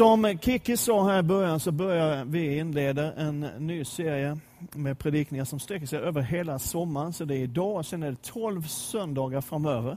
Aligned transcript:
Som 0.00 0.38
Kiki 0.40 0.76
sa 0.76 1.08
här 1.08 1.18
i 1.18 1.22
början 1.22 1.60
så 1.60 1.72
börjar 1.72 2.24
vi 2.24 2.58
inleda 2.58 3.12
en 3.12 3.40
ny 3.40 3.84
serie 3.84 4.38
med 4.74 4.98
predikningar 4.98 5.44
som 5.44 5.60
sträcker 5.60 5.86
sig 5.86 5.98
över 5.98 6.20
hela 6.20 6.58
sommaren. 6.58 7.12
Så 7.12 7.24
det 7.24 7.36
är 7.36 7.38
idag 7.38 7.76
och 7.76 7.86
sen 7.86 8.02
är 8.02 8.10
det 8.10 8.22
12 8.22 8.62
söndagar 8.62 9.40
framöver. 9.40 9.96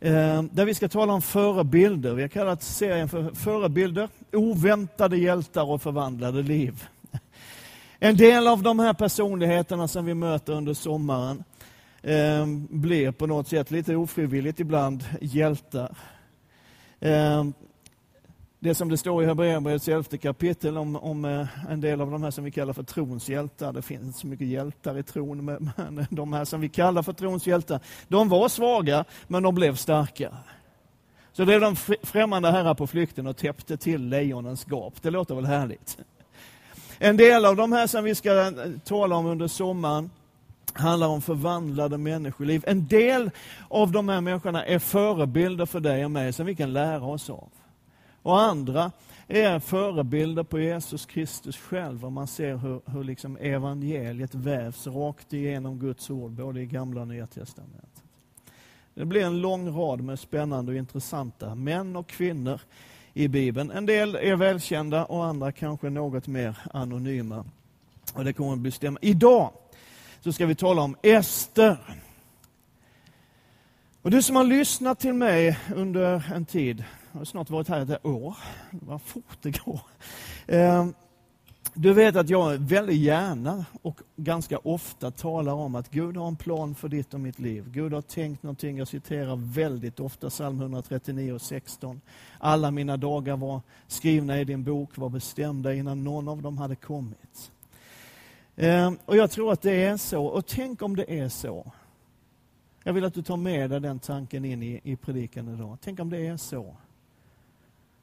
Eh, 0.00 0.42
där 0.42 0.64
vi 0.64 0.74
ska 0.74 0.88
tala 0.88 1.12
om 1.12 1.22
förebilder. 1.22 2.14
Vi 2.14 2.22
har 2.22 2.28
kallat 2.28 2.62
serien 2.62 3.08
för 3.08 3.34
Förebilder, 3.34 4.08
oväntade 4.32 5.16
hjältar 5.16 5.70
och 5.70 5.82
förvandlade 5.82 6.42
liv. 6.42 6.84
En 7.98 8.16
del 8.16 8.48
av 8.48 8.62
de 8.62 8.78
här 8.78 8.94
personligheterna 8.94 9.88
som 9.88 10.04
vi 10.04 10.14
möter 10.14 10.52
under 10.52 10.74
sommaren 10.74 11.44
eh, 12.02 12.46
blir 12.70 13.12
på 13.12 13.26
något 13.26 13.48
sätt 13.48 13.70
lite 13.70 13.96
ofrivilligt 13.96 14.60
ibland 14.60 15.04
hjältar. 15.20 15.96
Eh, 17.00 17.44
det 18.62 18.74
som 18.74 18.88
det 18.88 18.96
står 18.96 19.22
i 19.22 19.26
Hebreerbrevets 19.26 19.88
elfte 19.88 20.18
kapitel 20.18 20.78
om, 20.78 20.96
om 20.96 21.24
eh, 21.24 21.46
en 21.70 21.80
del 21.80 22.00
av 22.00 22.10
de 22.10 22.22
här 22.22 22.30
som 22.30 22.44
vi 22.44 22.50
kallar 22.50 22.72
för 22.72 22.82
trons 22.82 23.28
hjältar. 23.28 23.72
Det 23.72 23.82
finns 23.82 24.18
så 24.18 24.26
mycket 24.26 24.46
hjältar 24.46 24.98
i 24.98 25.02
tron, 25.02 25.44
men 25.44 25.70
de 26.10 26.32
här 26.32 26.44
som 26.44 26.60
vi 26.60 26.68
kallar 26.68 27.02
för 27.02 27.12
trons 27.12 27.46
hjältar, 27.46 27.80
de 28.08 28.28
var 28.28 28.48
svaga, 28.48 29.04
men 29.28 29.42
de 29.42 29.54
blev 29.54 29.76
starka. 29.76 30.36
Så 31.32 31.44
det 31.44 31.54
är 31.54 31.60
de 31.60 31.76
främmande 32.02 32.50
herrar 32.50 32.74
på 32.74 32.86
flykten 32.86 33.26
och 33.26 33.36
täppte 33.36 33.76
till 33.76 34.08
lejonens 34.08 34.64
gap. 34.64 35.02
Det 35.02 35.10
låter 35.10 35.34
väl 35.34 35.46
härligt? 35.46 35.98
En 36.98 37.16
del 37.16 37.44
av 37.44 37.56
de 37.56 37.72
här 37.72 37.86
som 37.86 38.04
vi 38.04 38.14
ska 38.14 38.46
eh, 38.46 38.52
tala 38.84 39.16
om 39.16 39.26
under 39.26 39.46
sommaren 39.46 40.10
handlar 40.72 41.06
om 41.08 41.22
förvandlade 41.22 41.98
människoliv. 41.98 42.64
En 42.66 42.86
del 42.86 43.30
av 43.68 43.92
de 43.92 44.08
här 44.08 44.20
människorna 44.20 44.64
är 44.64 44.78
förebilder 44.78 45.66
för 45.66 45.80
dig 45.80 46.04
och 46.04 46.10
mig 46.10 46.32
som 46.32 46.46
vi 46.46 46.54
kan 46.54 46.72
lära 46.72 47.04
oss 47.04 47.30
av. 47.30 47.48
Och 48.22 48.40
andra 48.40 48.92
är 49.28 49.58
förebilder 49.58 50.42
på 50.42 50.60
Jesus 50.60 51.06
Kristus 51.06 51.56
själv. 51.56 52.04
Och 52.04 52.12
man 52.12 52.26
ser 52.26 52.56
hur, 52.56 52.80
hur 52.86 53.04
liksom 53.04 53.36
evangeliet 53.36 54.34
vävs 54.34 54.86
rakt 54.86 55.32
igenom 55.32 55.78
Guds 55.78 56.10
ord, 56.10 56.30
både 56.30 56.60
i 56.60 56.66
Gamla 56.66 57.00
och 57.00 57.08
Nya 57.08 57.26
Testamentet. 57.26 58.02
Det 58.94 59.04
blir 59.04 59.24
en 59.24 59.40
lång 59.40 59.76
rad 59.76 60.00
med 60.00 60.18
spännande 60.18 60.72
och 60.72 60.78
intressanta 60.78 61.54
män 61.54 61.96
och 61.96 62.08
kvinnor 62.08 62.60
i 63.14 63.28
Bibeln. 63.28 63.70
En 63.70 63.86
del 63.86 64.16
är 64.16 64.36
välkända 64.36 65.04
och 65.04 65.24
andra 65.24 65.52
kanske 65.52 65.90
något 65.90 66.26
mer 66.26 66.58
anonyma. 66.72 67.44
Och 68.14 68.24
det 68.24 68.32
kommer 68.32 68.52
att 68.52 68.58
bestämma. 68.58 68.98
Idag 69.02 69.52
så 70.20 70.32
ska 70.32 70.46
vi 70.46 70.54
tala 70.54 70.82
om 70.82 70.96
Ester. 71.02 71.76
Och 74.02 74.10
du 74.10 74.22
som 74.22 74.36
har 74.36 74.44
lyssnat 74.44 75.00
till 75.00 75.14
mig 75.14 75.58
under 75.74 76.32
en 76.34 76.44
tid 76.44 76.84
jag 77.12 77.20
har 77.20 77.24
snart 77.24 77.50
varit 77.50 77.68
här 77.68 77.80
ett 77.80 78.06
år. 78.06 78.36
Vad 78.70 79.02
fort 79.02 79.38
det 79.42 79.64
går. 79.64 79.80
Ehm, 80.46 80.94
du 81.74 81.92
vet 81.92 82.16
att 82.16 82.30
jag 82.30 82.58
väldigt 82.58 83.00
gärna 83.00 83.64
och 83.82 84.00
ganska 84.16 84.58
ofta 84.58 85.10
talar 85.10 85.52
om 85.52 85.74
att 85.74 85.90
Gud 85.90 86.16
har 86.16 86.28
en 86.28 86.36
plan 86.36 86.74
för 86.74 86.88
ditt 86.88 87.14
och 87.14 87.20
mitt 87.20 87.38
liv. 87.38 87.64
Gud 87.70 87.92
har 87.92 88.02
tänkt 88.02 88.42
någonting. 88.42 88.78
Jag 88.78 88.88
citerar 88.88 89.36
väldigt 89.36 90.00
ofta 90.00 90.30
psalm 90.30 90.60
139 90.60 91.32
och 91.32 91.42
16. 91.42 92.00
Alla 92.38 92.70
mina 92.70 92.96
dagar 92.96 93.36
var 93.36 93.60
skrivna 93.86 94.40
i 94.40 94.44
din 94.44 94.64
bok, 94.64 94.96
var 94.96 95.08
bestämda 95.08 95.74
innan 95.74 96.04
någon 96.04 96.28
av 96.28 96.42
dem 96.42 96.58
hade 96.58 96.76
kommit. 96.76 97.52
Ehm, 98.56 98.98
och 99.04 99.16
Jag 99.16 99.30
tror 99.30 99.52
att 99.52 99.62
det 99.62 99.84
är 99.84 99.96
så. 99.96 100.24
Och 100.24 100.46
tänk 100.46 100.82
om 100.82 100.96
det 100.96 101.18
är 101.18 101.28
så. 101.28 101.72
Jag 102.84 102.92
vill 102.92 103.04
att 103.04 103.14
du 103.14 103.22
tar 103.22 103.36
med 103.36 103.70
dig 103.70 103.80
den 103.80 103.98
tanken 103.98 104.44
in 104.44 104.62
i, 104.62 104.80
i 104.84 104.96
predikan 104.96 105.54
idag. 105.54 105.78
Tänk 105.80 106.00
om 106.00 106.10
det 106.10 106.26
är 106.26 106.36
så 106.36 106.76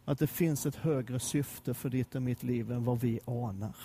att 0.07 0.19
det 0.19 0.27
finns 0.27 0.65
ett 0.65 0.75
högre 0.75 1.19
syfte 1.19 1.73
för 1.73 1.89
ditt 1.89 2.15
och 2.15 2.21
mitt 2.21 2.43
liv 2.43 2.71
än 2.71 2.83
vad 2.83 2.99
vi 2.99 3.19
anar. 3.25 3.75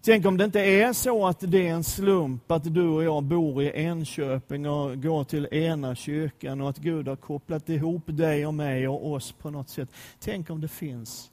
Tänk 0.00 0.26
om 0.26 0.36
det 0.36 0.44
inte 0.44 0.60
är 0.60 0.92
så 0.92 1.26
att 1.26 1.40
det 1.40 1.68
är 1.68 1.74
en 1.74 1.84
slump 1.84 2.50
att 2.50 2.74
du 2.74 2.88
och 2.88 3.04
jag 3.04 3.22
bor 3.22 3.62
i 3.62 3.72
Enköping 3.74 4.68
och 4.68 5.02
går 5.02 5.24
till 5.24 5.48
ena 5.50 5.94
kyrkan 5.94 6.60
och 6.60 6.68
att 6.68 6.78
Gud 6.78 7.08
har 7.08 7.16
kopplat 7.16 7.68
ihop 7.68 8.02
dig 8.06 8.46
och 8.46 8.54
mig 8.54 8.88
och 8.88 9.12
oss 9.12 9.32
på 9.32 9.50
något 9.50 9.68
sätt. 9.68 9.88
Tänk 10.18 10.50
om 10.50 10.60
det 10.60 10.68
finns 10.68 11.30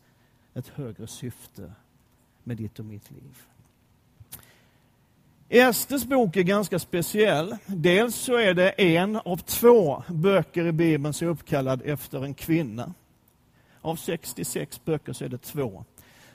ett 0.54 0.68
högre 0.68 1.08
syfte 1.08 1.72
med 2.44 2.58
ditt 2.58 2.80
och 2.80 2.86
mitt 2.86 3.12
liv. 3.12 3.42
Esters 5.56 6.06
bok 6.06 6.38
är 6.38 6.44
ganska 6.44 6.80
speciell. 6.80 7.56
Dels 7.66 8.16
så 8.16 8.38
är 8.38 8.54
det 8.54 8.70
en 8.70 9.16
av 9.16 9.38
två 9.38 10.04
böcker 10.08 10.66
i 10.66 10.72
Bibeln 10.72 11.14
som 11.14 11.28
är 11.28 11.32
uppkallad 11.32 11.82
efter 11.86 12.24
en 12.24 12.34
kvinna. 12.34 12.94
Av 13.82 13.96
66 13.96 14.86
böcker 14.86 15.14
så 15.14 15.26
är 15.26 15.30
det 15.30 15.38
två 15.38 15.86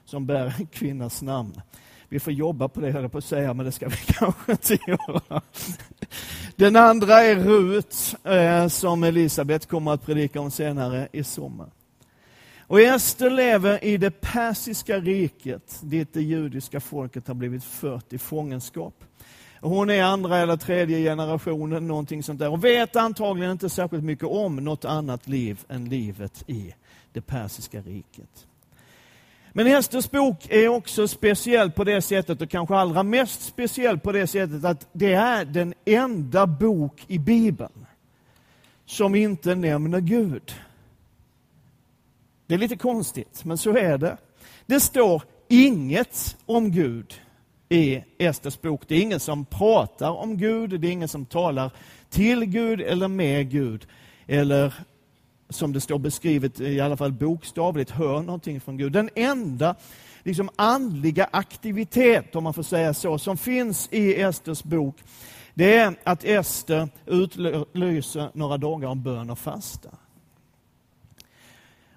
som 0.05 0.27
bär 0.27 0.55
en 0.59 0.67
kvinnas 0.67 1.23
namn. 1.23 1.61
Vi 2.09 2.21
får 2.21 2.33
jobba 2.33 2.69
på 2.69 2.81
det, 2.81 2.91
höll 2.91 3.03
jag 3.03 3.13
på 3.13 3.19
att 3.19 3.25
säga, 3.25 3.55
men 3.55 3.67
det 3.67 3.73
ska 3.73 3.89
vi 3.89 3.97
kanske 4.07 4.53
inte 4.53 4.79
göra. 4.87 5.43
Den 6.57 6.77
andra 6.77 7.21
är 7.23 7.37
Rut, 7.37 8.17
eh, 8.25 8.69
som 8.69 9.05
Elisabet 9.05 9.67
kommer 9.67 9.93
att 9.93 10.07
predika 10.07 10.41
om 10.41 10.51
senare 10.51 11.09
i 11.13 11.25
sommar. 11.25 11.71
Och 12.69 12.81
Ester 12.81 13.31
lever 13.31 13.85
i 13.85 13.97
det 13.97 14.11
persiska 14.11 14.99
riket, 14.99 15.81
dit 15.83 16.13
det 16.13 16.23
judiska 16.23 16.81
folket 16.81 17.29
har 17.29 17.35
blivit 17.35 17.65
fört 17.65 18.13
i 18.13 18.19
fångenskap. 18.19 19.05
Hon 19.61 19.91
är 19.91 20.03
andra 20.03 20.39
eller 20.39 20.57
tredje 20.57 20.99
generationen, 20.99 21.87
någonting 21.87 22.23
sånt 22.23 22.39
där, 22.39 22.51
och 22.51 22.65
vet 22.65 22.97
antagligen 22.97 23.53
inte 23.53 23.69
särskilt 23.69 24.05
mycket 24.05 24.25
om 24.25 24.57
något 24.57 24.85
annat 24.85 25.29
liv 25.29 25.61
än 25.69 25.89
livet 25.89 26.45
i 26.47 26.75
det 27.13 27.21
persiska 27.21 27.81
riket. 27.81 28.47
Men 29.53 29.67
Esters 29.67 30.11
bok 30.11 30.47
är 30.51 30.69
också 30.69 31.09
speciell 31.09 31.71
på 31.71 31.85
det 31.85 32.03
sättet, 32.03 32.43
och 32.43 32.51
kanske 32.51 32.75
allra 32.75 33.03
mest 33.03 33.43
speciell 33.43 33.99
på 33.99 34.13
det 34.13 34.27
sättet, 34.27 34.65
att 34.65 34.89
det 34.93 35.13
är 35.13 35.45
den 35.45 35.75
enda 35.85 36.47
bok 36.47 37.05
i 37.07 37.19
Bibeln 37.19 37.87
som 38.87 39.15
inte 39.15 39.55
nämner 39.55 40.01
Gud. 40.01 40.55
Det 42.49 42.55
är 42.55 42.59
lite 42.59 42.77
konstigt, 42.77 43.45
men 43.45 43.59
så 43.59 43.77
är 43.77 43.99
det. 43.99 44.17
Det 44.67 44.81
står 44.81 45.23
inget 45.49 46.37
om 46.47 46.71
Gud 46.71 47.15
i 47.69 48.05
Esters 48.19 48.61
bok. 48.61 48.83
Det 48.87 48.95
är 48.95 49.01
ingen 49.01 49.21
som 49.21 49.45
pratar 49.45 50.11
om 50.11 50.37
Gud, 50.37 50.81
det 50.81 50.89
är 50.89 50.93
ingen 50.93 51.09
som 51.09 51.27
talar 51.27 51.71
till 52.11 52.45
Gud 52.45 52.81
eller 52.81 53.09
med 53.09 53.51
Gud. 53.51 53.87
Eller 54.27 54.75
som 55.49 55.73
det 55.73 55.81
står 55.81 55.99
beskrivet, 55.99 56.61
i 56.61 56.81
alla 56.81 56.97
fall 56.97 57.13
bokstavligt, 57.13 57.91
hör 57.91 58.23
någonting 58.23 58.61
från 58.61 58.77
Gud. 58.77 58.93
Den 58.93 59.11
enda 59.15 59.75
liksom, 60.23 60.51
andliga 60.57 61.29
aktivitet, 61.31 62.37
om 62.37 62.45
man 62.45 62.55
får 62.55 62.63
säga 62.63 62.95
så, 62.95 63.19
som 63.19 63.37
finns 63.37 63.89
i 63.93 64.21
Esters 64.21 64.63
bok, 64.63 64.97
det 65.55 65.77
är 65.77 65.95
att 66.05 66.25
Ester 66.25 66.89
utlyser 67.07 68.31
några 68.35 68.57
dagar 68.57 68.89
om 68.89 69.03
bön 69.03 69.31
och 69.31 69.39
fasta. 69.39 69.91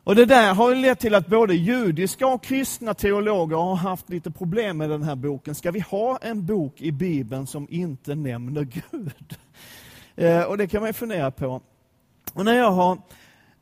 Och 0.04 0.16
Det 0.16 0.26
där 0.26 0.54
har 0.54 0.76
lett 0.76 1.00
till 1.00 1.16
att 1.16 1.28
både 1.28 1.56
judiska 1.56 2.28
och 2.28 2.44
kristna 2.44 2.94
teologer 2.94 3.56
har 3.56 3.76
haft 3.76 4.10
lite 4.10 4.32
problem 4.32 4.78
med 4.78 4.90
den 4.90 5.04
här 5.04 5.16
boken. 5.16 5.56
Ska 5.56 5.72
vi 5.72 5.80
ha 5.80 6.18
en 6.18 6.46
bok 6.46 6.82
i 6.82 6.92
Bibeln 6.92 7.48
som 7.48 7.68
inte 7.70 8.16
nämner 8.16 8.64
Gud? 8.64 9.36
Eh, 10.16 10.44
och 10.44 10.58
Det 10.58 10.68
kan 10.68 10.84
man 10.84 10.94
fundera 10.94 11.32
på. 11.32 11.62
Och 12.34 12.46
när 12.46 12.54
jag 12.54 12.72
har 12.72 12.98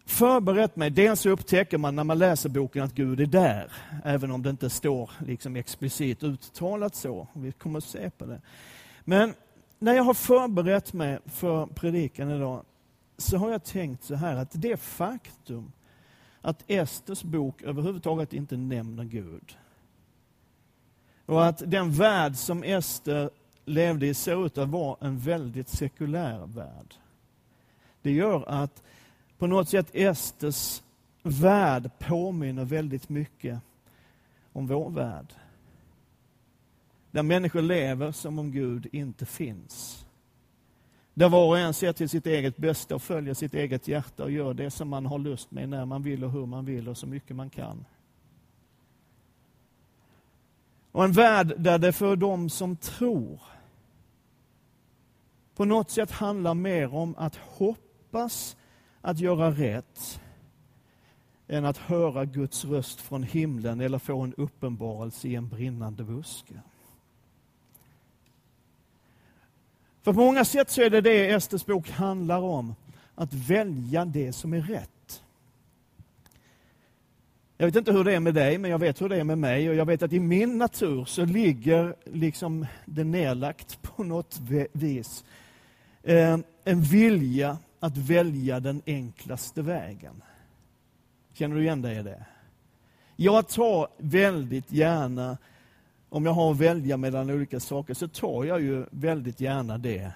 förberett 0.06 0.76
mig, 0.76 0.90
dels 0.90 1.26
upptäcker 1.26 1.78
man 1.78 1.96
när 1.96 2.04
man 2.04 2.18
läser 2.18 2.50
boken 2.50 2.84
att 2.84 2.94
Gud 2.94 3.20
är 3.20 3.26
där, 3.26 3.72
även 4.06 4.32
om 4.32 4.44
det 4.44 4.50
inte 4.50 4.70
står 4.70 5.12
liksom 5.26 5.56
explicit 5.56 6.24
uttalat 6.24 6.96
så. 6.96 7.28
Vi 7.34 7.52
kommer 7.52 7.78
att 7.78 7.84
se 7.84 8.10
på 8.10 8.26
det. 8.26 8.42
Men 9.04 9.34
när 9.80 9.94
jag 9.94 10.04
har 10.04 10.14
förberett 10.14 10.94
mig 10.94 11.20
för 11.26 11.66
predikan 11.66 12.32
idag, 12.32 12.64
så 13.18 13.38
har 13.38 13.52
jag 13.52 13.64
tänkt 13.64 14.04
så 14.04 14.16
här 14.16 14.36
att 14.36 14.50
det 14.54 14.78
faktum 14.80 15.72
att 16.42 16.64
Esters 16.68 17.24
bok 17.24 17.62
överhuvudtaget 17.62 18.34
inte 18.34 18.58
nämner 18.58 19.04
Gud. 19.04 19.58
Och 21.25 21.46
att 21.46 21.63
den 21.66 21.92
värld 21.92 22.36
som 22.36 22.63
Ester 22.63 23.30
levde 23.66 24.08
i 24.08 24.13
såg 24.13 24.46
ut 24.46 24.58
att 24.58 24.69
vara 24.69 24.98
en 25.02 25.18
väldigt 25.18 25.69
sekulär 25.69 26.46
värld. 26.46 26.96
Det 28.02 28.12
gör 28.12 28.50
att 28.50 28.84
på 29.38 29.48
något 29.48 29.69
sätt 29.69 29.90
Esters 29.94 30.81
värld 31.24 31.92
påminner 32.00 32.66
väldigt 32.66 33.10
mycket 33.10 33.60
om 34.54 34.68
vår 34.68 34.90
värld. 34.90 35.34
Där 37.12 37.24
människor 37.24 37.62
lever 37.62 38.12
som 38.12 38.40
om 38.40 38.52
Gud 38.52 38.88
inte 38.92 39.25
finns. 39.25 40.06
Där 41.19 41.30
var 41.30 41.48
och 41.48 41.57
en 41.57 41.74
ser 41.74 41.94
till 41.94 42.10
sitt 42.10 42.25
eget 42.25 42.57
bästa 42.57 42.95
och 42.95 43.01
följer 43.01 43.33
sitt 43.33 43.54
eget 43.54 43.88
hjärta 43.88 44.24
och 44.24 44.31
gör 44.31 44.54
det 44.54 44.71
som 44.71 44.89
man 44.89 45.06
har 45.06 45.19
lust 45.19 45.51
med 45.51 45.69
när 45.69 45.86
man 45.86 46.04
vill 46.04 46.24
och 46.24 46.31
hur 46.31 46.45
man 46.45 46.66
vill 46.66 46.89
och 46.89 46.98
så 46.98 47.07
mycket 47.07 47.36
man 47.36 47.50
kan. 47.50 47.86
Och 50.92 51.04
en 51.04 51.12
värld 51.12 51.54
där 51.57 51.80
det 51.80 51.94
för 51.94 52.16
dem 52.16 52.50
som 52.50 52.75
tror 52.75 53.42
på 55.56 55.66
något 55.66 55.92
sätt 55.92 56.12
handlar 56.12 56.54
mer 56.54 56.94
om 56.94 57.16
att 57.18 57.36
hoppas 57.36 58.57
att 59.01 59.19
göra 59.19 59.51
rätt 59.51 60.22
än 61.48 61.65
att 61.65 61.77
höra 61.77 62.25
Guds 62.25 62.65
röst 62.65 63.01
från 63.01 63.24
himlen 63.24 63.81
eller 63.81 64.00
få 64.00 64.22
en 64.22 64.33
uppenbarelse 64.33 65.27
i 65.27 65.36
en 65.36 65.50
brinnande 65.50 66.04
buske. 66.04 66.62
För 70.01 70.13
på 70.13 70.19
många 70.19 70.46
sätt 70.46 70.69
så 70.69 70.81
är 70.81 70.90
det 70.90 71.01
det 71.01 71.31
Esters 71.31 71.66
bok 71.66 71.90
handlar 71.90 72.40
om, 72.40 72.75
att 73.16 73.34
välja 73.34 74.06
det 74.06 74.34
som 74.34 74.54
är 74.54 74.62
rätt. 74.62 75.24
Jag 77.57 77.66
vet 77.66 77.75
inte 77.75 77.92
hur 77.92 78.04
det 78.04 78.16
är 78.16 78.19
med 78.19 78.34
dig, 78.34 78.57
men 78.57 78.72
jag 78.72 78.80
vet 78.80 79.01
hur 79.01 79.10
det 79.10 79.18
är 79.18 79.24
med 79.24 79.38
mig 79.38 79.69
och 79.69 79.75
jag 79.75 79.86
vet 79.86 80.04
att 80.04 80.13
i 80.13 80.19
min 80.19 80.57
natur 80.57 81.06
så 81.06 81.25
ligger 81.25 81.96
liksom 82.06 82.66
det 82.86 83.04
nedlagt 83.04 83.81
på 83.81 84.04
något 84.04 84.40
vis 84.72 85.24
eh, 86.04 86.38
en 86.63 86.81
vilja 86.81 87.57
att 87.80 87.98
välja 87.98 88.60
den 88.60 88.81
enklaste 88.86 89.62
vägen. 89.62 90.22
Känner 91.34 91.56
du 91.56 91.62
igen 91.62 91.81
dig 91.81 91.98
i 91.98 92.04
det? 92.04 92.25
Jag 93.16 93.48
tar 93.48 93.88
väldigt 93.98 94.72
gärna, 94.72 95.38
om 96.10 96.26
jag 96.26 96.34
har 96.34 96.52
att 96.52 96.58
välja 96.58 96.98
mellan 96.98 97.30
olika 97.30 97.60
saker, 97.60 97.94
så 97.94 98.08
tar 98.08 98.44
jag 98.44 98.62
ju 98.62 98.86
väldigt 98.92 99.40
gärna 99.40 99.78
det 99.78 100.12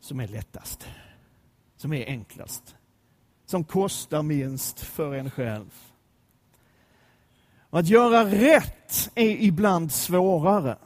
som 0.00 0.20
är 0.20 0.28
lättast, 0.28 0.88
som 1.76 1.92
är 1.92 2.06
enklast, 2.06 2.76
som 3.46 3.64
kostar 3.64 4.22
minst 4.22 4.80
för 4.80 5.14
en 5.14 5.30
själv. 5.30 5.74
Att 7.70 7.88
göra 7.88 8.24
rätt 8.24 9.10
är 9.14 9.28
ibland 9.28 9.92
svårare. 9.92 10.76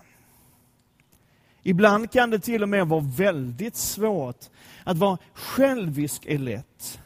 Ibland 1.63 2.11
kan 2.11 2.31
det 2.31 2.39
till 2.39 2.63
och 2.63 2.69
med 2.69 2.89
vara 2.89 3.05
väldigt 3.17 3.77
svårt. 3.77 4.45
Att 4.85 4.99
vara 4.99 5.19
självisk 5.35 6.27
är 6.27 6.39
lätt. 6.39 7.01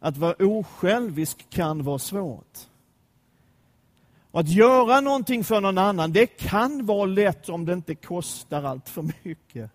Att 0.00 0.16
vara 0.16 0.34
osjälvisk 0.38 1.46
kan 1.50 1.84
vara 1.84 1.98
svårt. 1.98 2.69
Och 4.30 4.40
att 4.40 4.48
göra 4.48 5.00
någonting 5.00 5.44
för 5.44 5.60
någon 5.60 5.78
annan, 5.78 6.12
det 6.12 6.26
kan 6.26 6.86
vara 6.86 7.06
lätt 7.06 7.48
om 7.48 7.64
det 7.64 7.72
inte 7.72 7.94
kostar 7.94 8.62
allt 8.62 8.88
för 8.88 9.02
mycket. 9.24 9.70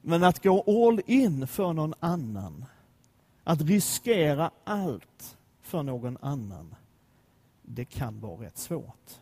Men 0.00 0.24
att 0.24 0.42
gå 0.42 0.86
all 0.86 1.00
in 1.06 1.46
för 1.46 1.72
någon 1.72 1.94
annan, 2.00 2.64
att 3.44 3.60
riskera 3.60 4.50
allt 4.64 5.36
för 5.62 5.82
någon 5.82 6.18
annan, 6.20 6.74
det 7.62 7.84
kan 7.84 8.20
vara 8.20 8.42
rätt 8.42 8.58
svårt. 8.58 9.20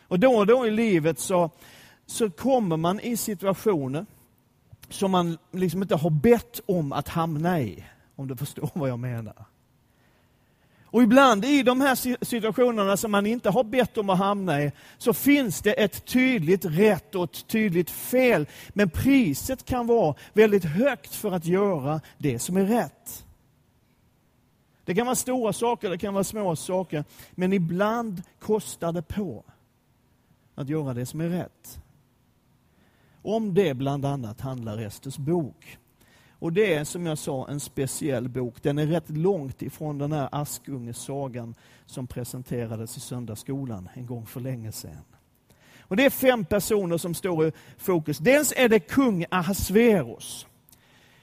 Och 0.00 0.20
då 0.20 0.36
och 0.36 0.46
då 0.46 0.66
i 0.66 0.70
livet 0.70 1.18
så, 1.18 1.50
så 2.06 2.30
kommer 2.30 2.76
man 2.76 3.00
i 3.00 3.16
situationer 3.16 4.06
som 4.88 5.10
man 5.10 5.38
liksom 5.50 5.82
inte 5.82 5.96
har 5.96 6.10
bett 6.10 6.60
om 6.66 6.92
att 6.92 7.08
hamna 7.08 7.60
i, 7.60 7.84
om 8.16 8.28
du 8.28 8.36
förstår 8.36 8.70
vad 8.74 8.88
jag 8.88 8.98
menar. 8.98 9.44
Och 10.94 11.02
ibland 11.02 11.44
i 11.44 11.62
de 11.62 11.80
här 11.80 12.24
situationerna 12.24 12.96
som 12.96 13.10
man 13.10 13.26
inte 13.26 13.50
har 13.50 13.64
bett 13.64 13.98
om 13.98 14.10
att 14.10 14.18
hamna 14.18 14.62
i, 14.62 14.72
så 14.98 15.12
finns 15.12 15.62
det 15.62 15.72
ett 15.72 16.04
tydligt 16.04 16.64
rätt 16.64 17.14
och 17.14 17.24
ett 17.24 17.46
tydligt 17.46 17.90
fel. 17.90 18.46
Men 18.68 18.90
priset 18.90 19.64
kan 19.64 19.86
vara 19.86 20.14
väldigt 20.32 20.64
högt 20.64 21.14
för 21.14 21.32
att 21.32 21.44
göra 21.46 22.00
det 22.18 22.38
som 22.38 22.56
är 22.56 22.64
rätt. 22.64 23.24
Det 24.84 24.94
kan 24.94 25.06
vara 25.06 25.16
stora 25.16 25.52
saker, 25.52 25.90
det 25.90 25.98
kan 25.98 26.14
vara 26.14 26.24
små 26.24 26.56
saker, 26.56 27.04
men 27.30 27.52
ibland 27.52 28.22
kostar 28.38 28.92
det 28.92 29.02
på 29.02 29.44
att 30.54 30.68
göra 30.68 30.94
det 30.94 31.06
som 31.06 31.20
är 31.20 31.28
rätt. 31.28 31.78
Om 33.22 33.54
det 33.54 33.74
bland 33.74 34.04
annat 34.04 34.40
handlar 34.40 34.78
Esters 34.78 35.16
bok. 35.16 35.78
Och 36.44 36.52
det 36.52 36.74
är 36.74 36.84
som 36.84 37.06
jag 37.06 37.18
sa 37.18 37.48
en 37.48 37.60
speciell 37.60 38.28
bok. 38.28 38.62
Den 38.62 38.78
är 38.78 38.86
rätt 38.86 39.10
långt 39.10 39.62
ifrån 39.62 39.98
den 39.98 40.12
här 40.12 40.28
Askungesagan 40.32 41.54
som 41.86 42.06
presenterades 42.06 42.96
i 42.96 43.00
söndagsskolan 43.00 43.88
en 43.94 44.06
gång 44.06 44.26
för 44.26 44.40
länge 44.40 44.72
sedan. 44.72 45.04
Och 45.80 45.96
Det 45.96 46.04
är 46.04 46.10
fem 46.10 46.44
personer 46.44 46.98
som 46.98 47.14
står 47.14 47.46
i 47.46 47.52
fokus. 47.78 48.18
Dels 48.18 48.52
är 48.56 48.68
det 48.68 48.80
kung 48.80 49.24
Ahasverus. 49.30 50.46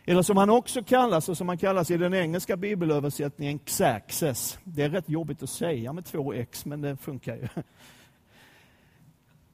Eller 0.05 0.21
som 0.21 0.37
han 0.37 0.49
också 0.49 0.83
kallas, 0.83 1.29
och 1.29 1.37
som 1.37 1.47
han 1.47 1.57
kallas 1.57 1.91
i 1.91 1.97
den 1.97 2.13
engelska 2.13 2.57
bibelöversättningen, 2.57 3.59
Xerxes. 3.59 4.59
Det 4.63 4.83
är 4.83 4.89
rätt 4.89 5.09
jobbigt 5.09 5.43
att 5.43 5.49
säga 5.49 5.93
med 5.93 6.05
två 6.05 6.33
X, 6.33 6.65
men 6.65 6.81
det 6.81 6.97
funkar 6.97 7.35
ju. 7.35 7.47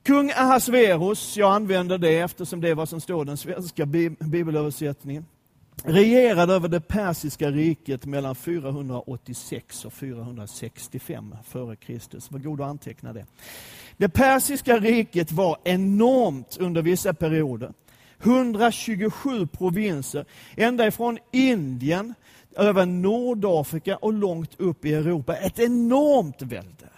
Kung 0.04 0.32
Ahasverus, 0.32 1.38
jag 1.38 1.56
använder 1.56 1.98
det 1.98 2.20
eftersom 2.20 2.62
det 2.62 2.70
är 2.70 2.76
vad 2.76 2.90
som 2.90 3.02
står 3.02 3.22
i 3.22 3.26
den 3.26 3.38
svenska 3.38 3.86
bibelöversättningen, 4.20 5.26
regerade 5.84 6.54
över 6.54 6.68
det 6.68 6.80
persiska 6.80 7.52
riket 7.52 8.06
mellan 8.06 8.36
486 8.36 9.86
och 9.86 9.94
465 9.94 11.36
f.Kr. 11.42 12.32
Var 12.32 12.40
god 12.40 12.62
att 12.62 12.68
anteckna 12.68 13.14
det. 13.14 13.26
Det 13.98 14.10
persiska 14.10 14.80
riket 14.80 15.32
var 15.32 15.58
enormt 15.64 16.58
under 16.60 16.82
vissa 16.82 17.14
perioder. 17.14 17.74
127 18.24 19.48
provinser, 19.48 20.26
ända 20.56 20.88
ifrån 20.88 21.18
Indien, 21.32 22.14
över 22.56 22.86
Nordafrika 22.86 23.98
och 23.98 24.14
långt 24.14 24.60
upp 24.60 24.86
i 24.86 24.94
Europa. 24.94 25.36
Ett 25.36 25.60
enormt 25.60 26.42
välde. 26.42 26.90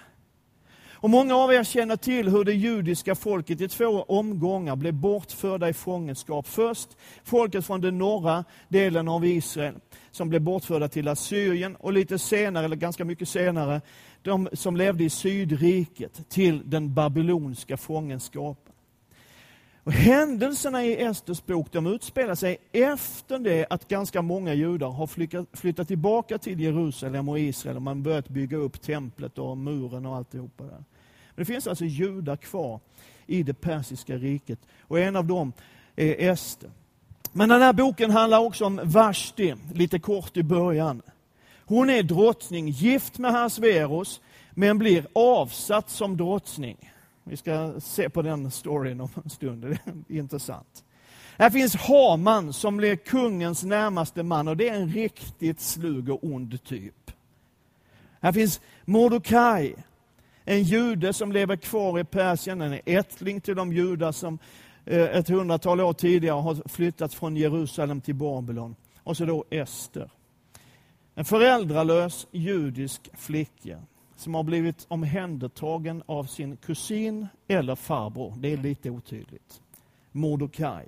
Och 1.01 1.09
Många 1.09 1.35
av 1.35 1.53
er 1.53 1.63
känner 1.63 1.95
till 1.95 2.29
hur 2.29 2.43
det 2.43 2.53
judiska 2.53 3.15
folket 3.15 3.61
i 3.61 3.67
två 3.67 4.03
omgångar 4.03 4.75
blev 4.75 4.93
bortförda 4.93 5.69
i 5.69 5.73
fångenskap. 5.73 6.47
Först 6.47 6.89
folket 7.23 7.65
från 7.65 7.81
den 7.81 7.97
norra 7.97 8.43
delen 8.67 9.07
av 9.07 9.25
Israel 9.25 9.75
som 10.11 10.29
blev 10.29 10.41
bortförda 10.41 10.87
till 10.87 11.07
Assyrien 11.07 11.75
och 11.75 11.93
lite 11.93 12.19
senare, 12.19 12.65
eller 12.65 12.75
ganska 12.75 13.05
mycket 13.05 13.29
senare, 13.29 13.81
de 14.21 14.49
som 14.53 14.77
levde 14.77 15.03
i 15.03 15.09
Sydriket 15.09 16.29
till 16.29 16.69
den 16.69 16.93
babyloniska 16.93 17.77
fångenskapen. 17.77 18.73
Och 19.89 19.93
händelserna 19.93 20.85
i 20.85 21.01
Esters 21.01 21.45
bok 21.45 21.67
de 21.71 21.87
utspelar 21.87 22.35
sig 22.35 22.57
efter 22.71 23.39
det 23.39 23.65
att 23.69 23.87
ganska 23.87 24.21
många 24.21 24.53
judar 24.53 24.89
har 24.89 25.07
flyttat 25.57 25.87
tillbaka 25.87 26.37
till 26.37 26.59
Jerusalem 26.59 27.29
och 27.29 27.39
Israel 27.39 27.75
och 27.75 27.81
man 27.81 28.03
börjat 28.03 28.29
bygga 28.29 28.57
upp 28.57 28.81
templet 28.81 29.37
och 29.37 29.57
muren 29.57 30.05
och 30.05 30.15
alltihopa 30.15 30.63
där. 30.63 30.71
Men 30.71 31.35
det 31.35 31.45
finns 31.45 31.67
alltså 31.67 31.85
judar 31.85 32.35
kvar 32.35 32.79
i 33.25 33.43
det 33.43 33.53
persiska 33.53 34.15
riket 34.15 34.59
och 34.81 34.99
en 34.99 35.15
av 35.15 35.25
dem 35.25 35.53
är 35.95 36.29
Ester. 36.31 36.69
Men 37.31 37.49
den 37.49 37.61
här 37.61 37.73
boken 37.73 38.11
handlar 38.11 38.39
också 38.39 38.65
om 38.65 38.79
Vashti, 38.83 39.55
lite 39.73 39.99
kort 39.99 40.37
i 40.37 40.43
början. 40.43 41.01
Hon 41.65 41.89
är 41.89 42.03
drottning, 42.03 42.69
gift 42.69 43.17
med 43.17 43.31
Hasveros, 43.31 44.21
men 44.51 44.77
blir 44.77 45.07
avsatt 45.13 45.89
som 45.89 46.17
drottning. 46.17 46.91
Vi 47.23 47.37
ska 47.37 47.73
se 47.79 48.09
på 48.09 48.21
den 48.21 48.51
storyn 48.51 49.01
om 49.01 49.09
en 49.23 49.29
stund, 49.29 49.61
det 49.61 49.67
är 50.13 50.17
intressant. 50.19 50.83
Här 51.37 51.49
finns 51.49 51.75
Haman 51.75 52.53
som 52.53 52.77
blir 52.77 52.95
kungens 52.95 53.63
närmaste 53.63 54.23
man 54.23 54.47
och 54.47 54.57
det 54.57 54.69
är 54.69 54.75
en 54.75 54.89
riktigt 54.89 55.59
slug 55.59 56.09
och 56.09 56.23
ond 56.23 56.63
typ. 56.63 57.11
Här 58.21 58.31
finns 58.31 58.61
Mordokaj, 58.85 59.75
en 60.45 60.63
jude 60.63 61.13
som 61.13 61.31
lever 61.31 61.55
kvar 61.55 61.99
i 61.99 62.03
Persien, 62.03 62.61
en 62.61 62.79
ättling 62.85 63.41
till 63.41 63.55
de 63.55 63.73
judar 63.73 64.11
som 64.11 64.39
eh, 64.85 65.01
ett 65.01 65.29
hundratal 65.29 65.81
år 65.81 65.93
tidigare 65.93 66.41
har 66.41 66.67
flyttat 66.69 67.13
från 67.13 67.35
Jerusalem 67.35 68.01
till 68.01 68.15
Babylon. 68.15 68.75
Och 69.03 69.17
så 69.17 69.25
då 69.25 69.45
Ester. 69.49 70.09
En 71.15 71.25
föräldralös 71.25 72.27
judisk 72.31 73.09
flicka 73.13 73.79
som 74.19 74.35
har 74.35 74.43
blivit 74.43 74.85
omhändertagen 74.89 76.03
av 76.05 76.23
sin 76.23 76.57
kusin 76.57 77.27
eller 77.47 77.75
farbror. 77.75 78.33
Det 78.37 78.53
är 78.53 78.57
lite 78.57 78.89
otydligt. 78.89 79.61
Mordokaj. 80.11 80.87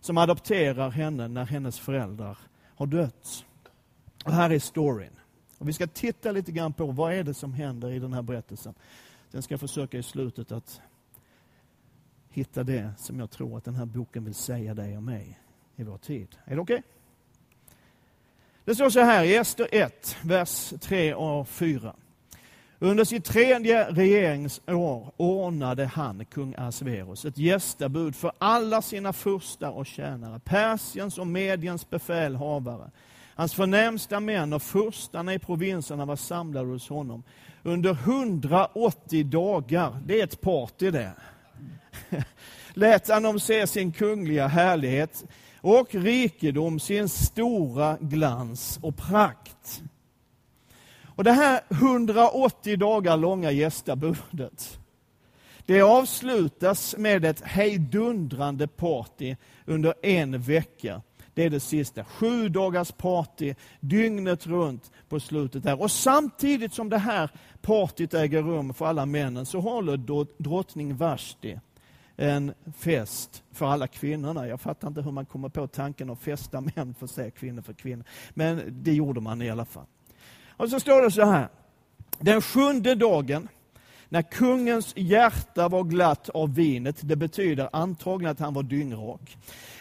Som 0.00 0.18
adopterar 0.18 0.90
henne 0.90 1.28
när 1.28 1.44
hennes 1.44 1.78
föräldrar 1.78 2.38
har 2.74 2.86
dött. 2.86 3.44
Och 4.24 4.32
här 4.32 4.50
är 4.50 4.58
storyn. 4.58 5.12
Och 5.58 5.68
vi 5.68 5.72
ska 5.72 5.86
titta 5.86 6.32
lite 6.32 6.52
grann 6.52 6.72
på 6.72 6.86
vad 6.86 7.12
är 7.12 7.22
det 7.22 7.34
som 7.34 7.52
händer 7.52 7.90
i 7.90 7.98
den 7.98 8.12
här 8.12 8.22
berättelsen. 8.22 8.74
Sen 9.30 9.42
ska 9.42 9.52
jag 9.52 9.60
försöka 9.60 9.98
i 9.98 10.02
slutet 10.02 10.52
att 10.52 10.80
hitta 12.28 12.62
det 12.62 12.92
som 12.98 13.20
jag 13.20 13.30
tror 13.30 13.58
att 13.58 13.64
den 13.64 13.74
här 13.74 13.86
boken 13.86 14.24
vill 14.24 14.34
säga 14.34 14.74
dig 14.74 14.96
och 14.96 15.02
mig 15.02 15.40
i 15.76 15.82
vår 15.82 15.98
tid. 15.98 16.36
Är 16.44 16.54
det 16.54 16.60
okej? 16.60 16.76
Okay? 16.76 16.90
Det 18.64 18.74
står 18.74 18.90
så 18.90 19.00
här 19.00 19.24
i 19.24 19.36
Ester 19.36 19.68
1, 19.72 20.16
vers 20.22 20.72
3 20.80 21.14
och 21.14 21.48
4. 21.48 21.94
Under 22.80 23.04
sitt 23.04 23.24
tredje 23.24 23.90
regeringsår 23.90 25.12
ordnade 25.16 25.86
han, 25.86 26.24
kung 26.24 26.54
Asverus, 26.58 27.24
ett 27.24 27.38
gästabud 27.38 28.16
för 28.16 28.32
alla 28.38 28.82
sina 28.82 29.12
furstar 29.12 29.70
och 29.70 29.86
tjänare, 29.86 30.40
Persiens 30.40 31.18
och 31.18 31.26
Mediens 31.26 31.90
befälhavare. 31.90 32.90
Hans 33.34 33.54
förnämsta 33.54 34.20
män 34.20 34.52
och 34.52 34.62
furstarna 34.62 35.34
i 35.34 35.38
provinserna 35.38 36.04
var 36.04 36.16
samlade 36.16 36.66
hos 36.66 36.88
honom. 36.88 37.22
Under 37.62 37.90
180 37.90 39.24
dagar, 39.24 40.00
det 40.04 40.20
är 40.20 40.24
ett 40.24 40.40
party 40.40 40.90
det, 40.90 41.12
lät 42.74 43.08
han 43.08 43.22
dem 43.22 43.40
se 43.40 43.66
sin 43.66 43.92
kungliga 43.92 44.46
härlighet 44.46 45.24
och 45.60 45.94
rikedom, 45.94 46.80
sin 46.80 47.08
stora 47.08 47.96
glans 48.00 48.78
och 48.82 48.96
prakt. 48.96 49.82
Och 51.18 51.24
Det 51.24 51.32
här 51.32 51.60
180 51.68 52.76
dagar 52.76 53.16
långa 53.16 53.50
gästabudet, 53.50 54.80
det 55.66 55.82
avslutas 55.82 56.96
med 56.98 57.24
ett 57.24 57.40
hejdundrande 57.40 58.68
party 58.68 59.36
under 59.66 59.94
en 60.02 60.40
vecka. 60.40 61.02
Det 61.34 61.44
är 61.44 61.50
det 61.50 61.60
sista. 61.60 62.04
Sju 62.04 62.48
dagars 62.48 62.92
party, 62.92 63.54
dygnet 63.80 64.46
runt 64.46 64.90
på 65.08 65.20
slutet. 65.20 65.62
där. 65.62 65.82
Och 65.82 65.90
samtidigt 65.90 66.74
som 66.74 66.88
det 66.88 66.98
här 66.98 67.30
partyt 67.62 68.14
äger 68.14 68.42
rum 68.42 68.74
för 68.74 68.86
alla 68.86 69.06
männen 69.06 69.46
så 69.46 69.60
håller 69.60 69.96
drottning 70.42 70.96
Vashti 70.96 71.58
en 72.16 72.54
fest 72.76 73.42
för 73.52 73.66
alla 73.66 73.86
kvinnorna. 73.86 74.48
Jag 74.48 74.60
fattar 74.60 74.88
inte 74.88 75.02
hur 75.02 75.12
man 75.12 75.26
kommer 75.26 75.48
på 75.48 75.66
tanken 75.66 76.10
att 76.10 76.20
festa 76.20 76.60
män 76.60 76.94
för 76.98 77.06
sig, 77.06 77.30
kvinnor 77.30 77.62
för 77.62 77.72
kvinnor. 77.72 78.04
Men 78.30 78.62
det 78.68 78.92
gjorde 78.92 79.20
man 79.20 79.42
i 79.42 79.50
alla 79.50 79.64
fall. 79.64 79.86
Och 80.58 80.70
så 80.70 80.80
står 80.80 81.02
det 81.02 81.10
så 81.10 81.24
här. 81.24 81.48
Den 82.18 82.42
sjunde 82.42 82.94
dagen, 82.94 83.48
när 84.08 84.22
kungens 84.22 84.92
hjärta 84.96 85.68
var 85.68 85.84
glatt 85.84 86.28
av 86.28 86.54
vinet, 86.54 86.96
det 87.00 87.16
betyder 87.16 87.68
antagligen 87.72 88.32
att 88.32 88.40
han 88.40 88.54
var 88.54 88.62
dyngrak, 88.62 89.36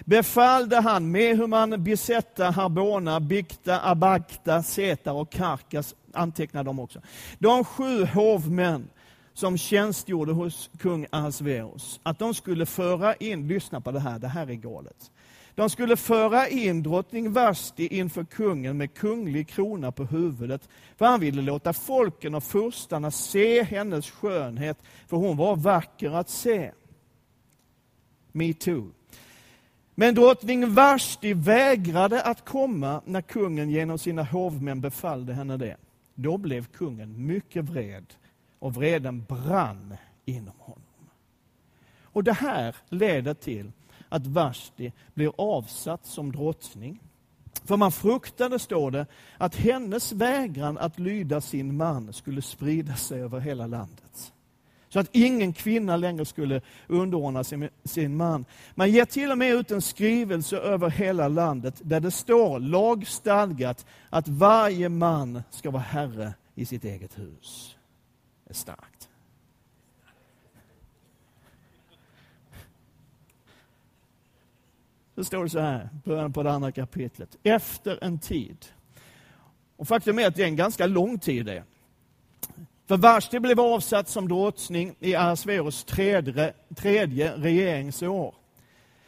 befallde 0.06 0.76
han 0.76 1.12
Mehuman, 1.12 1.84
Bisetta, 1.84 2.50
Harbona, 2.50 3.20
Bikta, 3.20 3.90
Abakta, 3.90 4.64
Setar 4.64 5.14
och 5.14 5.32
Karkas, 5.32 5.96
antecknar 6.14 6.64
de 6.64 6.80
också. 6.80 7.02
De 7.40 7.64
sju 7.64 8.06
hovmän 8.06 8.90
som 9.34 9.58
tjänstgjorde 9.58 10.32
hos 10.32 10.70
kung 10.80 11.08
Ahasveros, 11.10 12.00
att 12.04 12.20
de 12.20 12.34
skulle 12.34 12.66
föra 12.66 13.16
in, 13.16 13.48
lyssna 13.48 13.82
på 13.82 13.92
det 13.92 14.00
här, 14.00 14.20
det 14.20 14.28
här 14.28 14.50
är 14.50 14.54
galet. 14.54 15.12
De 15.58 15.70
skulle 15.70 15.98
föra 15.98 16.48
in 16.48 16.84
drottning 16.84 17.32
Vashti 17.34 17.88
inför 17.88 18.24
kungen 18.24 18.78
med 18.78 18.94
kunglig 18.94 19.48
krona 19.48 19.92
på 19.92 20.04
huvudet, 20.04 20.70
för 20.98 21.06
han 21.06 21.20
ville 21.20 21.42
låta 21.42 21.74
folken 21.74 22.36
och 22.36 22.44
furstarna 22.44 23.12
se 23.12 23.64
hennes 23.64 24.12
skönhet, 24.12 24.78
för 25.08 25.18
hon 25.18 25.38
var 25.38 25.56
vacker 25.56 26.12
att 26.12 26.30
se. 26.30 26.72
Me 28.32 28.54
too. 28.54 28.92
Men 29.96 30.16
drottning 30.16 30.74
Vashti 30.74 31.34
vägrade 31.34 32.22
att 32.22 32.46
komma 32.46 33.02
när 33.06 33.22
kungen 33.22 33.70
genom 33.70 33.98
sina 33.98 34.24
hovmän 34.24 34.82
befallde 34.82 35.34
henne 35.34 35.58
det. 35.58 35.78
Då 36.16 36.38
blev 36.38 36.66
kungen 36.66 37.26
mycket 37.26 37.66
vred 37.66 38.14
och 38.60 38.74
vreden 38.74 39.26
brann 39.30 39.98
inom 40.26 40.54
honom. 40.60 40.82
Och 42.04 42.24
Det 42.24 42.34
här 42.34 42.76
leder 42.90 43.34
till 43.34 43.72
att 44.10 44.28
Vashti 44.28 44.92
blir 45.14 45.32
avsatt 45.38 46.06
som 46.06 46.32
drottning. 46.32 47.00
För 47.66 47.78
man 47.78 47.92
fruktade, 47.92 48.60
står 48.60 48.92
det, 48.92 49.06
att 49.38 49.56
hennes 49.56 50.12
vägran 50.12 50.78
att 50.78 51.00
lyda 51.00 51.42
sin 51.42 51.78
man 51.78 52.14
skulle 52.14 52.42
sprida 52.42 52.96
sig 52.96 53.22
över 53.22 53.40
hela 53.40 53.68
landet. 53.68 54.34
Så 54.90 55.00
att 55.00 55.10
ingen 55.12 55.54
kvinna 55.54 55.98
längre 55.98 56.26
skulle 56.26 56.62
underordna 56.88 57.44
sig 57.44 57.70
sin 57.84 58.18
man. 58.18 58.46
Man 58.76 58.92
ger 58.92 59.06
till 59.06 59.32
och 59.32 59.38
med 59.38 59.54
ut 59.54 59.72
en 59.72 59.82
skrivelse 59.82 60.58
över 60.58 60.90
hela 60.90 61.28
landet 61.28 61.82
där 61.84 62.00
det 62.00 62.12
står 62.12 62.60
lagstadgat 62.60 63.86
att 64.10 64.28
varje 64.28 64.90
man 64.90 65.44
ska 65.50 65.72
vara 65.72 65.84
herre 65.84 66.34
i 66.56 66.66
sitt 66.66 66.84
eget 66.84 67.20
hus 67.20 67.76
Det 68.44 68.50
är 68.50 68.54
starkt. 68.54 69.07
Så 75.18 75.24
står 75.24 75.44
det 75.44 75.50
så 75.50 75.60
här, 75.60 75.90
början 76.04 76.34
på 76.34 76.44
det 76.44 76.52
andra 76.52 76.72
kapitlet. 76.72 77.38
Efter 77.44 78.04
en 78.04 78.20
tid. 78.20 78.66
Och 79.78 79.88
faktum 79.88 80.20
är 80.20 80.28
att 80.28 80.36
det 80.36 80.44
är 80.44 80.48
en 80.48 80.56
ganska 80.56 80.88
lång 80.88 81.20
tid 81.20 81.46
det. 81.46 81.64
För 82.88 82.98
Vashti 82.98 83.40
blev 83.40 83.60
avsatt 83.60 84.10
som 84.10 84.28
drottning 84.28 84.96
i 85.00 85.16
Ahasveros 85.16 85.84
tredje, 85.84 86.54
tredje 86.76 87.38
regeringsår. 87.38 88.36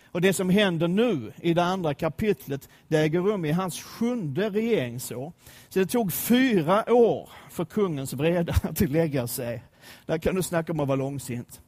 Och 0.05 0.21
det 0.21 0.33
som 0.33 0.49
händer 0.49 0.87
nu 0.87 1.31
i 1.41 1.53
det 1.53 1.63
andra 1.63 1.93
kapitlet, 1.93 2.69
det 2.87 2.97
äger 2.97 3.21
rum 3.21 3.45
i 3.45 3.51
hans 3.51 3.83
sjunde 3.83 4.49
regeringsår. 4.49 5.33
Så 5.69 5.79
det 5.79 5.85
tog 5.85 6.13
fyra 6.13 6.93
år 6.93 7.29
för 7.49 7.65
kungens 7.65 8.13
vrede 8.13 8.53
att 8.63 8.81
lägga 8.81 9.27
sig. 9.27 9.63
Där 10.05 10.17
kan 10.17 10.35
du 10.35 10.43
snacka 10.43 10.71
om 10.71 10.79
att 10.79 10.87
vara 10.87 10.99
långsint. 10.99 11.61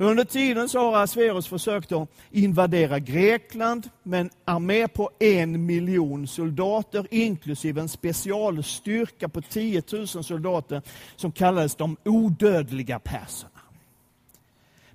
Under 0.00 0.24
tiden 0.24 0.68
så 0.68 0.78
har 0.78 1.02
Asverus 1.02 1.46
försökt 1.46 1.92
att 1.92 2.08
invadera 2.30 2.98
Grekland 2.98 3.90
med 4.02 4.20
en 4.20 4.30
armé 4.44 4.88
på 4.88 5.10
en 5.18 5.66
miljon 5.66 6.26
soldater, 6.26 7.06
inklusive 7.10 7.80
en 7.80 7.88
specialstyrka 7.88 9.28
på 9.28 9.40
10 9.42 9.82
000 9.92 10.08
soldater 10.08 10.82
som 11.16 11.32
kallades 11.32 11.74
de 11.74 11.96
odödliga 12.04 12.98
perserna. 12.98 13.60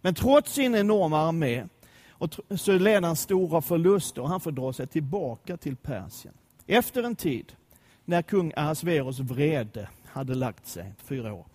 Men 0.02 0.16
trots 0.16 0.54
sin 0.54 0.76
enorma 0.76 1.28
armé 1.28 1.68
och 2.10 2.40
så 2.60 2.72
led 2.72 3.04
han 3.04 3.16
stora 3.16 3.62
förluster 3.62 4.22
och 4.22 4.30
han 4.30 4.40
får 4.40 4.52
dra 4.52 4.74
sig 4.74 4.88
tillbaka 4.88 5.58
till 5.58 5.76
Persien. 5.76 6.34
Efter 6.68 7.04
en 7.04 7.16
tid, 7.16 7.54
när 8.06 8.22
kung 8.22 8.54
Ahasverus 8.56 9.20
vrede 9.20 9.90
hade 10.06 10.36
lagt 10.36 10.68
sig, 10.68 10.94
fyra 10.98 11.34
år, 11.34 11.46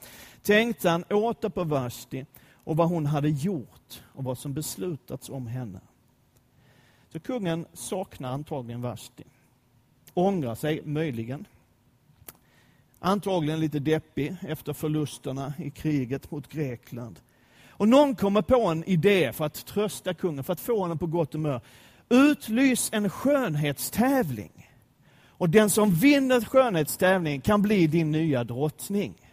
tänkte 0.42 0.90
han 0.90 1.04
åter 1.04 1.48
på 1.48 1.64
Vashti 1.64 2.26
och 2.68 2.76
vad 2.76 2.88
hon 2.88 3.06
hade 3.06 3.28
gjort 3.28 4.02
och 4.14 4.24
vad 4.24 4.38
som 4.38 4.54
beslutats 4.54 5.28
om 5.28 5.46
henne. 5.46 5.80
Så 7.12 7.20
kungen 7.20 7.66
saknar 7.72 8.32
antagligen 8.32 8.82
Vashti. 8.82 9.24
Ångrar 10.14 10.54
sig 10.54 10.82
möjligen. 10.84 11.46
Antagligen 12.98 13.60
lite 13.60 13.78
deppig 13.78 14.36
efter 14.40 14.72
förlusterna 14.72 15.52
i 15.58 15.70
kriget 15.70 16.30
mot 16.30 16.48
Grekland. 16.48 17.20
Och 17.68 17.88
någon 17.88 18.16
kommer 18.16 18.42
på 18.42 18.66
en 18.66 18.84
idé 18.84 19.32
för 19.32 19.44
att 19.44 19.66
trösta 19.66 20.14
kungen, 20.14 20.44
för 20.44 20.52
att 20.52 20.60
få 20.60 20.80
honom 20.80 20.98
på 20.98 21.06
gott 21.06 21.32
humör. 21.32 21.60
Utlys 22.08 22.90
en 22.92 23.10
skönhetstävling. 23.10 24.70
Och 25.26 25.50
den 25.50 25.70
som 25.70 25.94
vinner 25.94 26.40
skönhetstävlingen 26.40 27.40
kan 27.40 27.62
bli 27.62 27.86
din 27.86 28.10
nya 28.10 28.44
drottning. 28.44 29.27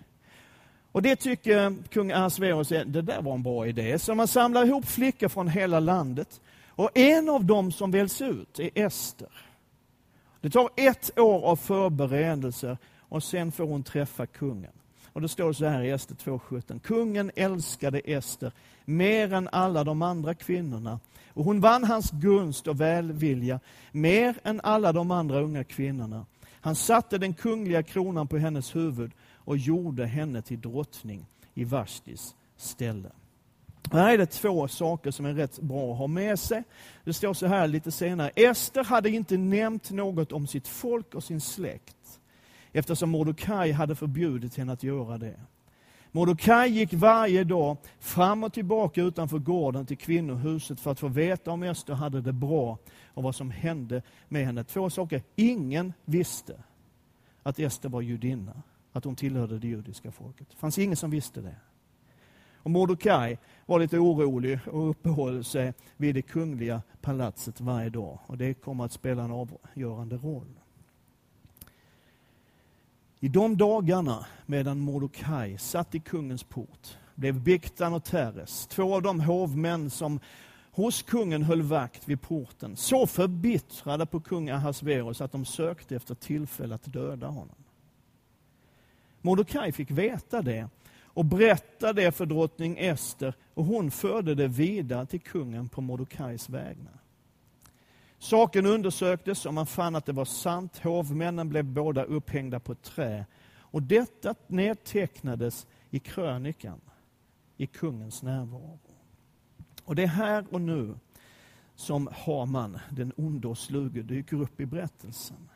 Och 0.96 1.02
det 1.02 1.16
tycker 1.16 1.76
kung 1.90 2.12
Ahasverus, 2.12 2.68
det 2.68 3.02
där 3.02 3.22
var 3.22 3.34
en 3.34 3.44
bra 3.44 3.68
idé. 3.68 4.00
Så 4.00 4.16
man 4.16 4.28
samlar 4.28 4.66
ihop 4.66 4.86
flickor 4.86 5.28
från 5.28 5.48
hela 5.48 5.80
landet. 5.80 6.42
Och 6.70 6.98
en 6.98 7.30
av 7.30 7.46
dem 7.46 7.72
som 7.72 7.92
väljs 7.92 8.22
ut 8.22 8.60
är 8.60 8.70
Ester. 8.76 9.30
Det 10.42 10.50
tar 10.50 10.70
ett 10.76 11.20
år 11.20 11.46
av 11.46 11.56
förberedelser 11.56 12.78
och 13.00 13.24
sen 13.24 13.52
får 13.52 13.64
hon 13.64 13.84
träffa 13.84 14.26
kungen. 14.26 14.72
Och 15.14 15.22
det 15.22 15.28
står 15.28 15.54
så 15.54 15.66
här 15.66 15.84
i 15.84 15.90
Ester 15.90 16.16
2.17. 16.16 16.80
Kungen 16.80 17.32
älskade 17.36 18.00
Ester 18.00 18.52
mer 18.86 19.34
än 19.34 19.50
alla 19.52 19.84
de 19.84 20.02
andra 20.02 20.34
kvinnorna. 20.34 21.00
Och 21.34 21.46
hon 21.46 21.60
vann 21.60 21.84
hans 21.84 22.12
gunst 22.12 22.68
och 22.68 22.82
välvilja 22.82 23.60
mer 23.92 24.36
än 24.44 24.62
alla 24.64 24.94
de 24.94 25.12
andra 25.12 25.40
unga 25.40 25.64
kvinnorna. 25.64 26.26
Han 26.62 26.76
satte 26.76 27.18
den 27.18 27.34
kungliga 27.34 27.84
kronan 27.84 28.28
på 28.28 28.38
hennes 28.38 28.76
huvud 28.76 29.12
och 29.46 29.58
gjorde 29.58 30.06
henne 30.06 30.42
till 30.42 30.62
drottning 30.62 31.26
i 31.54 31.64
Vashtis 31.64 32.36
ställe. 32.58 33.12
Här 33.92 34.14
är 34.14 34.18
det 34.18 34.26
två 34.26 34.68
saker 34.68 35.12
som 35.12 35.26
är 35.26 35.34
rätt 35.34 35.60
bra 35.60 35.92
att 35.92 35.98
ha 35.98 36.08
med 36.08 36.40
sig. 36.40 36.64
Det 37.04 37.14
står 37.14 37.34
så 37.34 37.48
här 37.48 37.68
lite 37.68 37.92
senare. 37.92 38.30
Ester 38.36 38.84
hade 38.84 39.10
inte 39.10 39.38
nämnt 39.38 39.92
något 39.92 40.32
om 40.32 40.48
sitt 40.48 40.68
folk 40.68 41.16
och 41.16 41.24
sin 41.24 41.42
släkt 41.42 42.20
eftersom 42.72 43.10
Mordokaj 43.10 43.72
hade 43.72 43.96
förbjudit 43.96 44.58
henne 44.58 44.74
att 44.74 44.84
göra 44.84 45.18
det. 45.18 45.40
Mordokaj 46.12 46.70
gick 46.70 46.94
varje 46.94 47.44
dag 47.44 47.78
fram 48.00 48.44
och 48.44 48.54
tillbaka 48.54 49.02
utanför 49.02 49.40
gården 49.40 49.86
till 49.86 49.98
kvinnohuset 49.98 50.80
för 50.80 50.92
att 50.92 51.00
få 51.00 51.08
veta 51.08 51.52
om 51.52 51.64
Ester 51.64 51.94
hade 51.94 52.22
det 52.22 52.34
bra 52.34 52.78
och 53.14 53.24
vad 53.24 53.36
som 53.36 53.52
hände 53.52 54.02
med 54.28 54.46
henne. 54.46 54.64
Två 54.64 54.90
saker. 54.90 55.22
Ingen 55.36 55.94
visste 56.06 56.64
att 57.44 57.60
Ester 57.60 57.90
var 57.90 58.02
judinna, 58.02 58.62
att 58.96 59.04
hon 59.04 59.16
tillhörde 59.16 59.60
det 59.60 59.68
judiska 59.68 60.12
folket. 60.12 60.48
Det 60.50 60.56
fanns 60.56 60.78
ingen 60.78 60.98
som 60.98 61.12
visste 61.12 61.42
det. 61.42 61.56
Och 62.56 62.72
Mordokaj 62.72 63.40
var 63.66 63.80
lite 63.80 63.98
orolig 63.98 64.60
och 64.72 64.90
uppehöll 64.90 65.44
sig 65.44 65.74
vid 65.98 66.16
det 66.16 66.22
kungliga 66.22 66.82
palatset 67.02 67.62
varje 67.62 67.90
dag. 67.90 68.20
Och 68.26 68.38
Det 68.38 68.54
kommer 68.54 68.86
att 68.86 68.92
spela 68.92 69.24
en 69.24 69.32
avgörande 69.32 70.18
roll. 70.18 70.60
I 73.20 73.28
de 73.28 73.58
dagarna 73.58 74.26
medan 74.46 74.80
Mordokaj 74.80 75.58
satt 75.58 75.96
i 75.96 76.00
kungens 76.00 76.44
port 76.44 76.98
blev 77.16 77.42
Biktan 77.42 77.94
och 77.94 78.04
Teres, 78.04 78.68
två 78.68 78.96
av 78.96 79.02
de 79.02 79.20
hovmän 79.20 79.90
som 79.90 80.20
hos 80.72 81.02
kungen 81.02 81.44
höll 81.44 81.62
vakt 81.62 82.08
vid 82.08 82.22
porten, 82.22 82.76
så 82.76 83.08
förbittrade 83.08 84.06
på 84.06 84.20
kung 84.20 84.50
Ahasverus 84.50 85.22
att 85.22 85.32
de 85.32 85.46
sökte 85.46 85.96
efter 85.96 86.16
tillfälle 86.16 86.76
att 86.76 86.94
döda 86.94 87.28
honom. 87.28 87.65
Mordokaj 89.26 89.72
fick 89.72 89.92
veta 89.92 90.42
det 90.42 90.70
och 91.04 91.26
berättade 91.26 92.02
det 92.02 92.12
för 92.12 92.26
drottning 92.26 92.78
Ester 92.78 93.34
och 93.54 93.66
hon 93.66 93.92
förde 93.92 94.36
det 94.36 94.48
vidare 94.48 95.06
till 95.06 95.22
kungen 95.22 95.70
på 95.70 95.82
Mordokajs 95.82 96.50
vägnar. 96.50 97.00
Saken 98.20 98.66
undersöktes 98.66 99.46
och 99.46 99.54
man 99.54 99.66
fann 99.66 99.96
att 99.96 100.06
det 100.06 100.12
var 100.12 100.26
sant. 100.26 100.78
Hovmännen 100.78 101.50
blev 101.50 101.66
båda 101.66 102.04
upphängda 102.04 102.60
på 102.60 102.72
ett 102.72 102.84
trä. 102.84 103.26
Och 103.58 103.84
detta 103.84 104.36
nedtecknades 104.48 105.68
i 105.90 106.00
krönikan 106.00 106.82
i 107.58 107.68
kungens 107.68 108.24
närvaro. 108.24 108.80
Och 109.84 109.96
det 109.96 110.04
är 110.04 110.08
här 110.08 110.46
och 110.52 110.62
nu 110.62 110.96
som 111.76 112.10
Haman, 112.26 112.80
den 112.90 113.14
onde 113.18 113.48
och 113.48 113.58
sluge, 113.58 114.02
dyker 114.02 114.42
upp 114.42 114.60
i 114.60 114.66
berättelsen. 114.66 115.50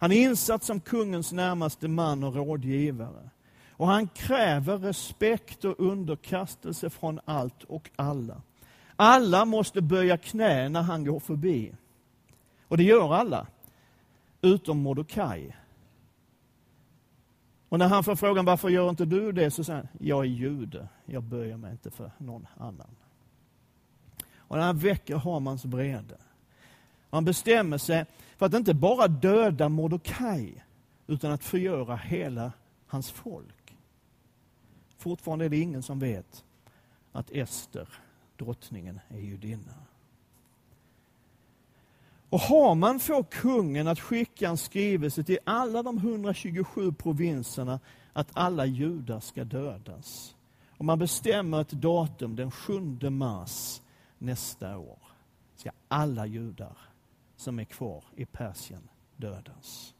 Han 0.00 0.12
är 0.12 0.16
insatt 0.16 0.64
som 0.64 0.80
kungens 0.80 1.32
närmaste 1.32 1.88
man 1.88 2.24
och 2.24 2.34
rådgivare. 2.34 3.30
Och 3.70 3.86
han 3.86 4.08
kräver 4.08 4.78
respekt 4.78 5.64
och 5.64 5.80
underkastelse 5.80 6.90
från 6.90 7.20
allt 7.24 7.64
och 7.64 7.90
alla. 7.96 8.42
Alla 8.96 9.44
måste 9.44 9.80
böja 9.80 10.16
knä 10.16 10.68
när 10.68 10.82
han 10.82 11.04
går 11.04 11.20
förbi. 11.20 11.72
Och 12.68 12.76
det 12.76 12.82
gör 12.82 13.14
alla, 13.14 13.46
utom 14.42 14.78
Mordokaj. 14.82 15.56
Och 17.68 17.78
när 17.78 17.88
han 17.88 18.04
får 18.04 18.16
frågan 18.16 18.44
varför 18.44 18.68
gör 18.68 18.90
inte 18.90 19.04
du 19.04 19.32
det, 19.32 19.50
så 19.50 19.64
säger 19.64 19.78
han, 19.78 19.88
jag 19.98 20.20
är 20.20 20.28
jude, 20.28 20.88
jag 21.06 21.22
böjer 21.22 21.56
mig 21.56 21.72
inte 21.72 21.90
för 21.90 22.10
någon 22.18 22.46
annan. 22.56 22.96
Och 24.36 24.56
när 24.56 24.64
han 24.64 24.78
väcker 24.78 25.16
Hamans 25.16 25.64
vrede. 25.64 26.18
Han 27.10 27.24
bestämmer 27.24 27.78
sig 27.78 28.06
för 28.36 28.46
att 28.46 28.54
inte 28.54 28.74
bara 28.74 29.08
döda 29.08 29.68
Mordokaj, 29.68 30.64
utan 31.06 31.32
att 31.32 31.44
förgöra 31.44 31.96
hela 31.96 32.52
hans 32.86 33.10
folk. 33.10 33.76
Fortfarande 34.98 35.44
är 35.44 35.48
det 35.48 35.56
ingen 35.58 35.82
som 35.82 35.98
vet 35.98 36.44
att 37.12 37.30
Ester, 37.30 37.88
drottningen, 38.36 39.00
är 39.08 39.18
judinna. 39.18 39.74
Och 42.30 42.40
Haman 42.40 43.00
får 43.00 43.22
kungen 43.22 43.88
att 43.88 44.00
skicka 44.00 44.48
en 44.48 44.56
skrivelse 44.56 45.22
till 45.24 45.38
alla 45.44 45.82
de 45.82 45.96
127 45.98 46.92
provinserna 46.92 47.80
att 48.12 48.28
alla 48.32 48.66
judar 48.66 49.20
ska 49.20 49.44
dödas. 49.44 50.36
Och 50.68 50.84
man 50.84 50.98
bestämmer 50.98 51.60
ett 51.60 51.70
datum, 51.70 52.36
den 52.36 52.50
7 52.50 52.80
mars 53.10 53.82
nästa 54.18 54.78
år, 54.78 54.98
ska 55.56 55.70
alla 55.88 56.26
judar 56.26 56.89
som 57.40 57.58
är 57.58 57.64
kvar 57.64 58.04
i 58.16 58.24
Persien 58.24 58.88
dödas. 59.16 59.94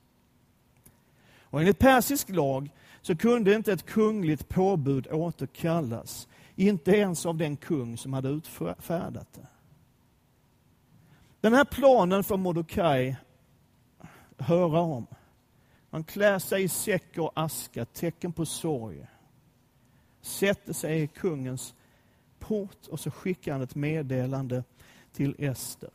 Och 1.40 1.61
enligt 1.61 1.78
persisk 1.78 2.28
lag 2.28 2.70
så 3.02 3.16
kunde 3.16 3.54
inte 3.54 3.73
ett 3.73 3.87
kungligt 3.87 4.49
påbud 4.49 5.06
återkallas, 5.12 6.28
inte 6.56 6.90
ens 6.90 7.26
av 7.26 7.37
den 7.37 7.56
kung 7.56 7.97
som 7.97 8.12
hade 8.12 8.28
utfärdat 8.28 9.32
det. 9.32 9.47
Den 11.40 11.54
här 11.54 11.64
planen 11.64 12.25
får 12.25 12.37
Mordokaj 12.37 13.16
höra 14.38 14.80
om. 14.80 15.06
Han 15.90 16.04
klär 16.04 16.38
sig 16.38 16.62
i 16.62 16.68
säck 16.68 17.18
och 17.18 17.32
aska, 17.35 17.85
tecken 17.85 18.32
på 18.32 18.47
sorg. 18.47 19.06
Sätter 20.20 20.73
sig 20.73 21.02
i 21.02 21.06
kungens 21.06 21.75
port 22.38 22.87
och 22.87 23.00
så 23.00 23.11
skickar 23.11 23.52
han 23.52 23.62
ett 23.62 23.75
meddelande 23.75 24.64
till 25.12 25.35
Ester. 25.38 25.90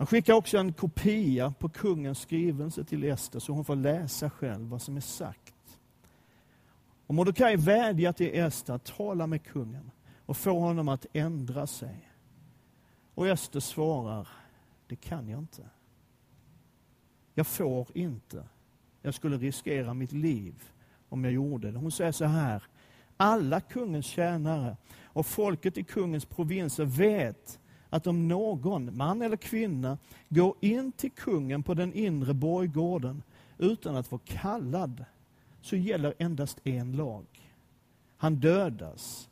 Han 0.00 0.06
skickar 0.06 0.34
också 0.34 0.58
en 0.58 0.72
kopia 0.72 1.54
på 1.58 1.68
kungens 1.68 2.20
skrivelse 2.20 2.84
till 2.84 3.04
Ester 3.04 3.38
så 3.38 3.52
hon 3.52 3.64
får 3.64 3.76
läsa 3.76 4.30
själv 4.30 4.68
vad 4.68 4.82
som 4.82 4.96
är 4.96 5.00
sagt. 5.00 5.78
Och 7.06 7.14
Mordecai 7.14 7.56
vädjar 7.56 8.12
till 8.12 8.30
Ester 8.34 8.74
att 8.74 8.84
tala 8.84 9.26
med 9.26 9.42
kungen 9.44 9.90
och 10.26 10.36
få 10.36 10.58
honom 10.58 10.88
att 10.88 11.06
ändra 11.12 11.66
sig. 11.66 12.10
Och 13.14 13.28
Ester 13.28 13.60
svarar, 13.60 14.28
det 14.86 14.96
kan 14.96 15.28
jag 15.28 15.38
inte. 15.38 15.68
Jag 17.34 17.46
får 17.46 17.88
inte. 17.94 18.44
Jag 19.02 19.14
skulle 19.14 19.36
riskera 19.36 19.94
mitt 19.94 20.12
liv 20.12 20.54
om 21.08 21.24
jag 21.24 21.32
gjorde 21.32 21.70
det. 21.70 21.78
Hon 21.78 21.92
säger 21.92 22.12
så 22.12 22.24
här, 22.24 22.62
alla 23.16 23.60
kungens 23.60 24.06
tjänare 24.06 24.76
och 25.04 25.26
folket 25.26 25.78
i 25.78 25.84
kungens 25.84 26.24
provinser 26.24 26.84
vet 26.84 27.59
att 27.90 28.06
om 28.06 28.28
någon, 28.28 28.96
man 28.96 29.22
eller 29.22 29.36
kvinna, 29.36 29.98
går 30.28 30.54
in 30.60 30.92
till 30.92 31.10
kungen 31.10 31.62
på 31.62 31.74
den 31.74 31.92
inre 31.92 32.34
borggården 32.34 33.22
utan 33.58 33.96
att 33.96 34.10
vara 34.10 34.22
kallad, 34.24 35.04
så 35.60 35.76
gäller 35.76 36.14
endast 36.18 36.60
en 36.64 36.92
lag. 36.92 37.26
Han 38.16 38.36
dödas, 38.36 39.28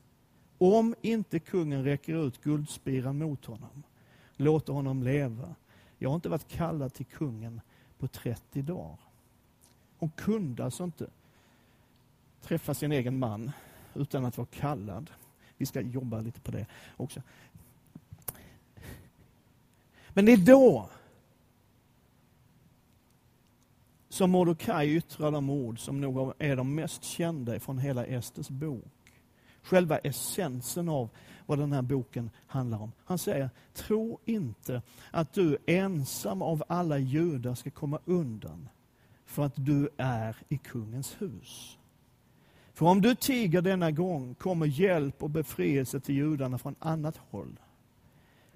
om 0.58 0.94
inte 1.02 1.38
kungen 1.38 1.84
räcker 1.84 2.26
ut 2.26 2.42
guldspiran 2.42 3.18
mot 3.18 3.44
honom, 3.44 3.82
låter 4.36 4.72
honom 4.72 5.02
leva. 5.02 5.54
Jag 5.98 6.10
har 6.10 6.14
inte 6.14 6.28
varit 6.28 6.48
kallad 6.48 6.94
till 6.94 7.06
kungen 7.06 7.60
på 7.98 8.08
30 8.08 8.62
dagar. 8.62 8.98
Hon 9.98 10.10
kunde 10.10 10.64
alltså 10.64 10.84
inte 10.84 11.10
träffa 12.42 12.74
sin 12.74 12.92
egen 12.92 13.18
man 13.18 13.50
utan 13.94 14.24
att 14.24 14.36
vara 14.36 14.48
kallad. 14.50 15.10
Vi 15.56 15.66
ska 15.66 15.80
jobba 15.80 16.20
lite 16.20 16.40
på 16.40 16.50
det 16.50 16.66
också. 16.96 17.22
Men 20.18 20.24
det 20.24 20.32
är 20.32 20.36
då 20.36 20.88
som 24.08 24.30
Mordecai 24.30 24.96
yttrar 24.96 25.30
de 25.30 25.50
ord 25.50 25.78
som 25.78 26.00
nog 26.00 26.34
är 26.38 26.56
de 26.56 26.74
mest 26.74 27.04
kända 27.04 27.60
från 27.60 27.78
hela 27.78 28.06
Esters 28.06 28.48
bok. 28.48 29.22
Själva 29.62 29.98
essensen 29.98 30.88
av 30.88 31.10
vad 31.46 31.58
den 31.58 31.72
här 31.72 31.82
boken 31.82 32.30
handlar 32.46 32.82
om. 32.82 32.92
Han 33.04 33.18
säger, 33.18 33.50
tro 33.74 34.18
inte 34.24 34.82
att 35.10 35.32
du 35.32 35.58
ensam 35.66 36.42
av 36.42 36.64
alla 36.68 36.98
judar 36.98 37.54
ska 37.54 37.70
komma 37.70 37.98
undan 38.04 38.68
för 39.24 39.44
att 39.44 39.54
du 39.56 39.88
är 39.96 40.36
i 40.48 40.58
kungens 40.58 41.16
hus. 41.18 41.78
För 42.74 42.86
om 42.86 43.00
du 43.00 43.14
tiger 43.14 43.62
denna 43.62 43.90
gång 43.90 44.34
kommer 44.34 44.66
hjälp 44.66 45.22
och 45.22 45.30
befrielse 45.30 46.00
till 46.00 46.14
judarna 46.14 46.58
från 46.58 46.74
annat 46.78 47.16
håll. 47.30 47.58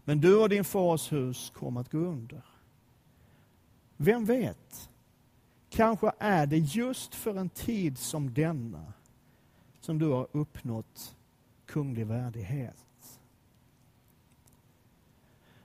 Men 0.05 0.21
du 0.21 0.37
och 0.37 0.49
din 0.49 0.65
fars 0.65 1.12
hus 1.12 1.53
kommer 1.55 1.81
att 1.81 1.91
gå 1.91 1.99
under. 1.99 2.43
Vem 3.97 4.25
vet? 4.25 4.91
Kanske 5.71 6.12
är 6.19 6.47
det 6.47 6.59
just 6.59 7.15
för 7.15 7.35
en 7.35 7.49
tid 7.49 7.99
som 7.99 8.35
denna 8.35 8.93
som 9.81 9.99
du 9.99 10.09
har 10.09 10.29
uppnått 10.33 11.17
kunglig 11.67 12.07
värdighet. 12.07 12.77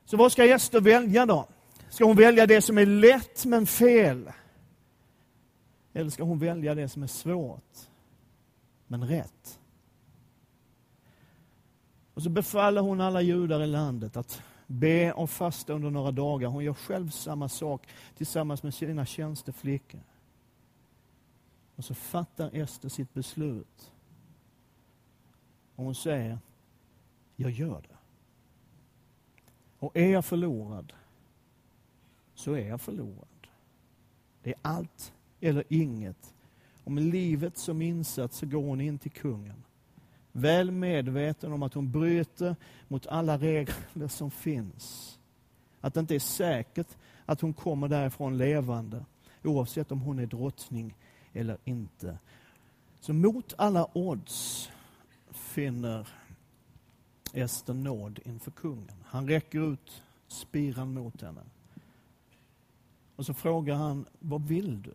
Så 0.05 0.17
vad 0.17 0.31
ska 0.31 0.45
Ester 0.45 0.81
välja 0.81 1.25
då? 1.25 1.47
Ska 1.89 2.05
hon 2.05 2.17
välja 2.17 2.47
det 2.47 2.61
som 2.61 2.77
är 2.77 2.85
lätt 2.85 3.45
men 3.45 3.67
fel? 3.67 4.31
Eller 5.93 6.09
ska 6.09 6.23
hon 6.23 6.39
välja 6.39 6.75
det 6.75 6.89
som 6.89 7.03
är 7.03 7.07
svårt 7.07 7.77
men 8.87 9.07
rätt. 9.07 9.59
Och 12.17 12.23
så 12.23 12.29
befaller 12.29 12.81
hon 12.81 13.01
alla 13.01 13.21
judar 13.21 13.63
i 13.63 13.67
landet 13.67 14.17
att 14.17 14.41
be 14.67 15.13
och 15.13 15.29
fasta 15.29 15.73
under 15.73 15.89
några 15.89 16.11
dagar. 16.11 16.47
Hon 16.47 16.63
gör 16.63 16.73
själv 16.73 17.09
samma 17.09 17.49
sak 17.49 17.87
tillsammans 18.15 18.63
med 18.63 18.73
sina 18.73 19.05
tjänsteflickor. 19.05 20.01
Och 21.75 21.85
så 21.85 21.93
fattar 21.93 22.55
Ester 22.55 22.89
sitt 22.89 23.13
beslut. 23.13 23.91
Och 25.75 25.83
hon 25.83 25.95
säger, 25.95 26.39
jag 27.35 27.51
gör 27.51 27.81
det. 27.81 27.97
Och 29.79 29.97
är 29.97 30.11
jag 30.11 30.25
förlorad, 30.25 30.93
så 32.33 32.53
är 32.53 32.67
jag 32.67 32.81
förlorad. 32.81 33.47
Det 34.43 34.49
är 34.49 34.59
allt 34.61 35.13
eller 35.39 35.63
inget 35.69 36.33
och 36.83 36.91
med 36.91 37.03
livet 37.03 37.57
som 37.57 37.81
insats 37.81 38.37
så 38.37 38.45
går 38.45 38.61
hon 38.61 38.81
in 38.81 38.99
till 38.99 39.11
kungen. 39.11 39.63
Väl 40.37 40.71
medveten 40.71 41.51
om 41.53 41.63
att 41.63 41.73
hon 41.73 41.91
bryter 41.91 42.55
mot 42.87 43.07
alla 43.07 43.37
regler 43.37 44.07
som 44.07 44.31
finns. 44.31 45.19
Att 45.81 45.93
det 45.93 45.99
inte 45.99 46.15
är 46.15 46.19
säkert 46.19 46.87
att 47.25 47.41
hon 47.41 47.53
kommer 47.53 47.87
därifrån 47.87 48.37
levande, 48.37 49.05
oavsett 49.43 49.91
om 49.91 50.01
hon 50.01 50.19
är 50.19 50.25
drottning 50.25 50.95
eller 51.33 51.57
inte. 51.63 52.17
Så 52.99 53.13
mot 53.13 53.53
alla 53.57 53.87
odds 53.93 54.69
finner 55.31 56.07
Ester 57.33 57.73
nåd 57.73 58.19
inför 58.25 58.51
kungen. 58.51 59.03
Han 59.05 59.27
räcker 59.27 59.73
ut 59.73 60.03
spiran 60.27 60.93
mot 60.93 61.21
henne. 61.21 61.41
Och 63.15 63.25
så 63.25 63.33
frågar 63.33 63.75
han, 63.75 64.05
vad 64.19 64.47
vill 64.47 64.81
du? 64.81 64.93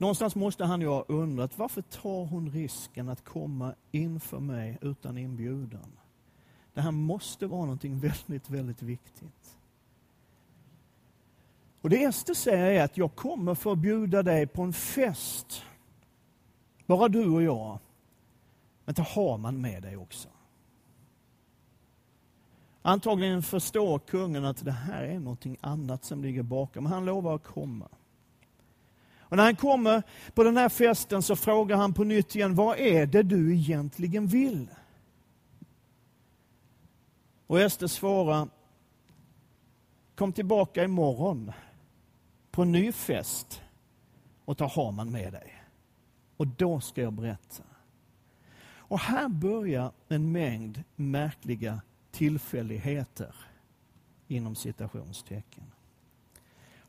Någonstans 0.00 0.34
måste 0.34 0.64
han 0.64 0.80
ju 0.80 0.88
ha 0.88 1.04
undrat, 1.08 1.58
varför 1.58 1.82
tar 1.82 2.24
hon 2.24 2.50
risken 2.50 3.08
att 3.08 3.24
komma 3.24 3.74
inför 3.90 4.40
mig 4.40 4.78
utan 4.80 5.18
inbjudan? 5.18 5.92
Det 6.74 6.80
här 6.80 6.90
måste 6.90 7.46
vara 7.46 7.60
någonting 7.60 8.00
väldigt, 8.00 8.50
väldigt 8.50 8.82
viktigt. 8.82 9.58
Och 11.80 11.90
det 11.90 12.04
Ester 12.04 12.34
säger 12.34 12.66
är 12.66 12.84
att 12.84 12.96
jag 12.96 13.14
kommer 13.14 13.54
för 13.54 13.72
att 13.72 13.78
bjuda 13.78 14.22
dig 14.22 14.46
på 14.46 14.62
en 14.62 14.72
fest. 14.72 15.62
Bara 16.86 17.08
du 17.08 17.28
och 17.28 17.42
jag. 17.42 17.78
Men 18.84 18.94
ta 18.94 19.02
Haman 19.02 19.60
med 19.60 19.82
dig 19.82 19.96
också. 19.96 20.28
Antagligen 22.82 23.42
förstår 23.42 23.98
kungen 23.98 24.44
att 24.44 24.64
det 24.64 24.72
här 24.72 25.02
är 25.02 25.18
någonting 25.18 25.56
annat 25.60 26.04
som 26.04 26.22
ligger 26.22 26.42
bakom. 26.42 26.86
Han 26.86 27.04
lovar 27.04 27.34
att 27.34 27.44
komma. 27.44 27.88
Och 29.30 29.36
när 29.36 29.44
han 29.44 29.56
kommer 29.56 30.02
på 30.34 30.44
den 30.44 30.56
här 30.56 30.68
festen 30.68 31.22
så 31.22 31.36
frågar 31.36 31.76
han 31.76 31.94
på 31.94 32.04
nytt 32.04 32.36
igen, 32.36 32.54
vad 32.54 32.78
är 32.78 33.06
det 33.06 33.22
du 33.22 33.54
egentligen 33.54 34.26
vill? 34.26 34.68
Och 37.46 37.60
Ester 37.60 37.86
svarar, 37.86 38.48
kom 40.14 40.32
tillbaka 40.32 40.84
imorgon 40.84 41.52
på 42.50 42.62
en 42.62 42.72
ny 42.72 42.92
fest 42.92 43.62
och 44.44 44.58
ta 44.58 44.66
Haman 44.66 45.12
med 45.12 45.32
dig. 45.32 45.64
Och 46.36 46.46
då 46.46 46.80
ska 46.80 47.02
jag 47.02 47.12
berätta. 47.12 47.62
Och 48.76 48.98
här 48.98 49.28
börjar 49.28 49.92
en 50.08 50.32
mängd 50.32 50.82
märkliga 50.96 51.80
tillfälligheter 52.10 53.34
inom 54.28 54.54
citationstecken. 54.54 55.64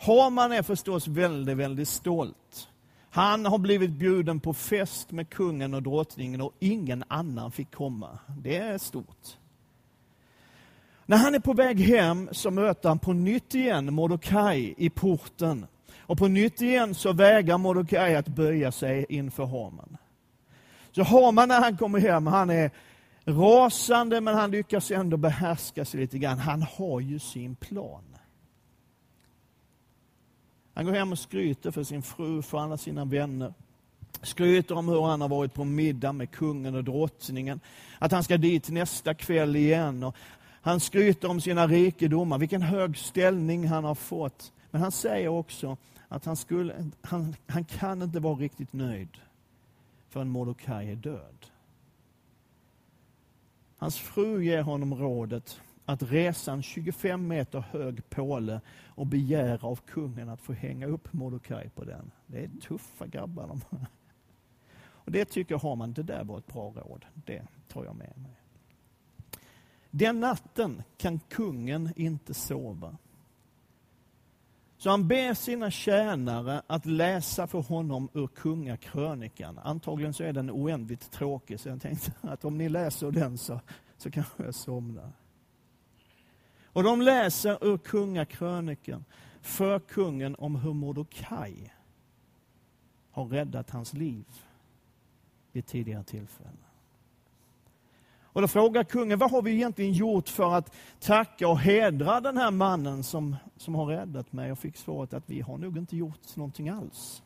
Haman 0.02 0.52
är 0.52 0.62
förstås 0.62 1.08
väldigt, 1.08 1.58
väldigt 1.58 1.88
stolt. 1.88 2.68
Han 3.10 3.46
har 3.46 3.58
blivit 3.58 3.92
bjuden 3.92 4.40
på 4.40 4.54
fest 4.54 5.12
med 5.12 5.30
kungen 5.30 5.74
och 5.74 5.84
drottningen 5.84 6.42
och 6.42 6.54
ingen 6.60 7.04
annan 7.08 7.52
fick 7.52 7.76
komma. 7.76 8.20
Det 8.38 8.58
är 8.58 8.78
stort. 8.78 9.38
När 11.06 11.18
han 11.18 11.36
är 11.36 11.40
på 11.40 11.54
väg 11.54 11.80
hem 11.80 12.30
så 12.32 12.52
möter 12.52 12.90
han 12.90 13.00
på 13.00 13.14
nytt 13.14 13.56
igen 13.56 13.94
Mordokaj 13.94 14.74
i 14.78 14.90
porten. 14.90 15.66
Och 15.98 16.18
på 16.18 16.28
nytt 16.28 16.62
igen 16.62 16.96
så 16.96 17.14
vägrar 17.14 17.58
Mordokaj 17.58 18.16
att 18.16 18.28
böja 18.28 18.72
sig 18.72 19.06
inför 19.10 19.46
Haman. 19.46 19.98
Så 20.92 21.04
Haman 21.04 21.48
när 21.48 21.62
han 21.62 21.78
kommer 21.78 22.00
hem, 22.00 22.28
han 22.28 22.50
är 22.50 22.72
rasande 23.26 24.22
men 24.22 24.36
han 24.36 24.52
lyckas 24.52 24.92
ändå 24.92 25.18
behärska 25.18 25.86
sig 25.86 26.00
lite 26.00 26.18
grann. 26.18 26.40
Han 26.40 26.62
har 26.62 27.00
ju 27.00 27.20
sin 27.20 27.56
plan. 27.56 28.11
Han 30.74 30.86
går 30.86 30.94
hem 30.94 31.12
och 31.12 31.20
skryter 31.20 31.72
för 31.72 31.84
sin 31.84 32.02
fru, 32.02 32.42
för 32.42 32.58
alla 32.58 32.78
sina 32.78 33.06
vänner. 33.06 33.54
Skryter 34.22 34.76
om 34.76 34.88
hur 34.88 35.02
han 35.02 35.22
har 35.22 35.30
varit 35.30 35.54
på 35.54 35.64
middag 35.64 36.12
med 36.12 36.32
kungen 36.32 36.76
och 36.76 36.84
drottningen. 36.84 37.60
Att 38.00 38.12
han 38.12 38.24
ska 38.24 38.38
dit 38.38 38.70
nästa 38.70 39.14
kväll 39.14 39.56
igen. 39.56 40.04
Och 40.04 40.16
han 40.62 40.80
skryter 40.80 41.30
om 41.30 41.42
sina 41.42 41.68
rikedomar, 41.68 42.38
vilken 42.38 42.62
hög 42.62 42.98
ställning 42.98 43.68
han 43.68 43.84
har 43.84 43.96
fått. 43.96 44.52
Men 44.72 44.82
han 44.82 44.92
säger 44.92 45.28
också 45.28 45.78
att 46.08 46.26
han, 46.26 46.36
skulle, 46.36 46.92
han, 47.02 47.36
han 47.48 47.66
kan 47.66 48.02
inte 48.02 48.20
vara 48.20 48.36
riktigt 48.36 48.74
nöjd 48.74 49.18
förrän 50.10 50.30
Mordokaj 50.30 50.92
är 50.92 50.96
död. 50.96 51.46
Hans 53.78 54.00
fru 54.00 54.44
ger 54.44 54.62
honom 54.62 54.96
rådet 54.96 55.62
att 55.86 56.04
resa 56.04 56.52
en 56.52 56.64
25 56.64 57.28
meter 57.28 57.60
hög 57.60 58.10
påle 58.10 58.62
och 58.86 59.08
begära 59.08 59.68
av 59.68 59.76
kungen 59.76 60.30
att 60.30 60.42
få 60.42 60.54
hänga 60.54 60.88
upp 60.88 61.14
Mordecai 61.14 61.70
på 61.70 61.84
den. 61.84 62.12
Det 62.28 62.44
är 62.44 62.50
tuffa 62.62 63.08
grabbar 63.08 63.48
de. 63.48 63.62
Och 65.04 65.12
det 65.12 65.26
tycker 65.26 65.54
jag 65.54 65.60
har 65.60 65.76
man, 65.76 65.94
det 65.94 66.04
där 66.04 66.24
var 66.24 66.38
ett 66.38 66.48
bra 66.48 66.74
råd. 66.76 67.06
Det 67.14 67.48
tar 67.68 67.86
jag 67.86 67.96
med 67.96 68.14
mig. 68.18 68.32
Den 69.92 70.20
natten 70.20 70.84
kan 70.98 71.20
kungen 71.20 71.94
inte 71.96 72.34
sova. 72.34 72.98
Så 74.78 74.90
han 74.90 75.08
ber 75.08 75.34
sina 75.34 75.72
tjänare 75.72 76.62
att 76.68 76.86
läsa 76.86 77.48
för 77.48 77.62
honom 77.62 78.10
ur 78.14 78.28
kungakrönikan. 78.28 79.60
Antagligen 79.60 80.14
så 80.14 80.24
är 80.24 80.34
den 80.34 80.52
oändligt 80.52 81.12
tråkig, 81.12 81.60
så 81.60 81.70
jag 81.70 81.82
tänkte 81.82 82.12
att 82.22 82.46
om 82.46 82.58
ni 82.58 82.70
läser 82.70 83.12
den 83.12 83.38
så, 83.38 83.60
så 83.98 84.12
kanske 84.12 84.44
jag 84.44 84.56
somnar. 84.56 85.12
Och 86.74 86.84
de 86.84 87.02
läser 87.02 87.66
ur 87.66 87.78
kungakrönikan 87.78 89.06
för 89.42 89.80
kungen 89.80 90.36
om 90.36 90.56
hur 90.56 90.74
Mordokaj 90.74 91.74
har 93.12 93.26
räddat 93.26 93.70
hans 93.70 93.94
liv 93.94 94.26
vid 95.52 95.66
tidigare 95.66 96.04
tillfällen. 96.04 96.58
Och 98.34 98.42
då 98.42 98.48
frågar 98.48 98.84
kungen, 98.84 99.20
vad 99.20 99.32
har 99.32 99.42
vi 99.42 99.52
egentligen 99.52 99.94
gjort 99.94 100.30
för 100.30 100.54
att 100.54 100.76
tacka 101.00 101.48
och 101.48 101.60
hedra 101.60 102.22
den 102.22 102.38
här 102.38 102.52
mannen 102.52 103.04
som, 103.04 103.36
som 103.58 103.76
har 103.76 103.86
räddat 103.86 104.34
mig? 104.34 104.52
Och 104.52 104.60
fick 104.60 104.78
svaret 104.78 105.14
att 105.14 105.30
vi 105.30 105.42
har 105.42 105.58
nog 105.58 105.78
inte 105.78 105.98
gjort 105.98 106.36
någonting 106.36 106.70
alls. 106.70 107.24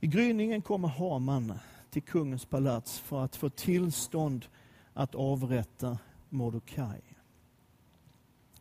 I 0.00 0.06
gryningen 0.06 0.62
kommer 0.62 0.88
Haman 0.88 1.52
till 1.90 2.02
kungens 2.02 2.44
palats 2.44 2.98
för 2.98 3.24
att 3.24 3.36
få 3.36 3.48
tillstånd 3.48 4.46
att 4.94 5.14
avrätta 5.14 5.98
Mordokaj. 6.30 7.00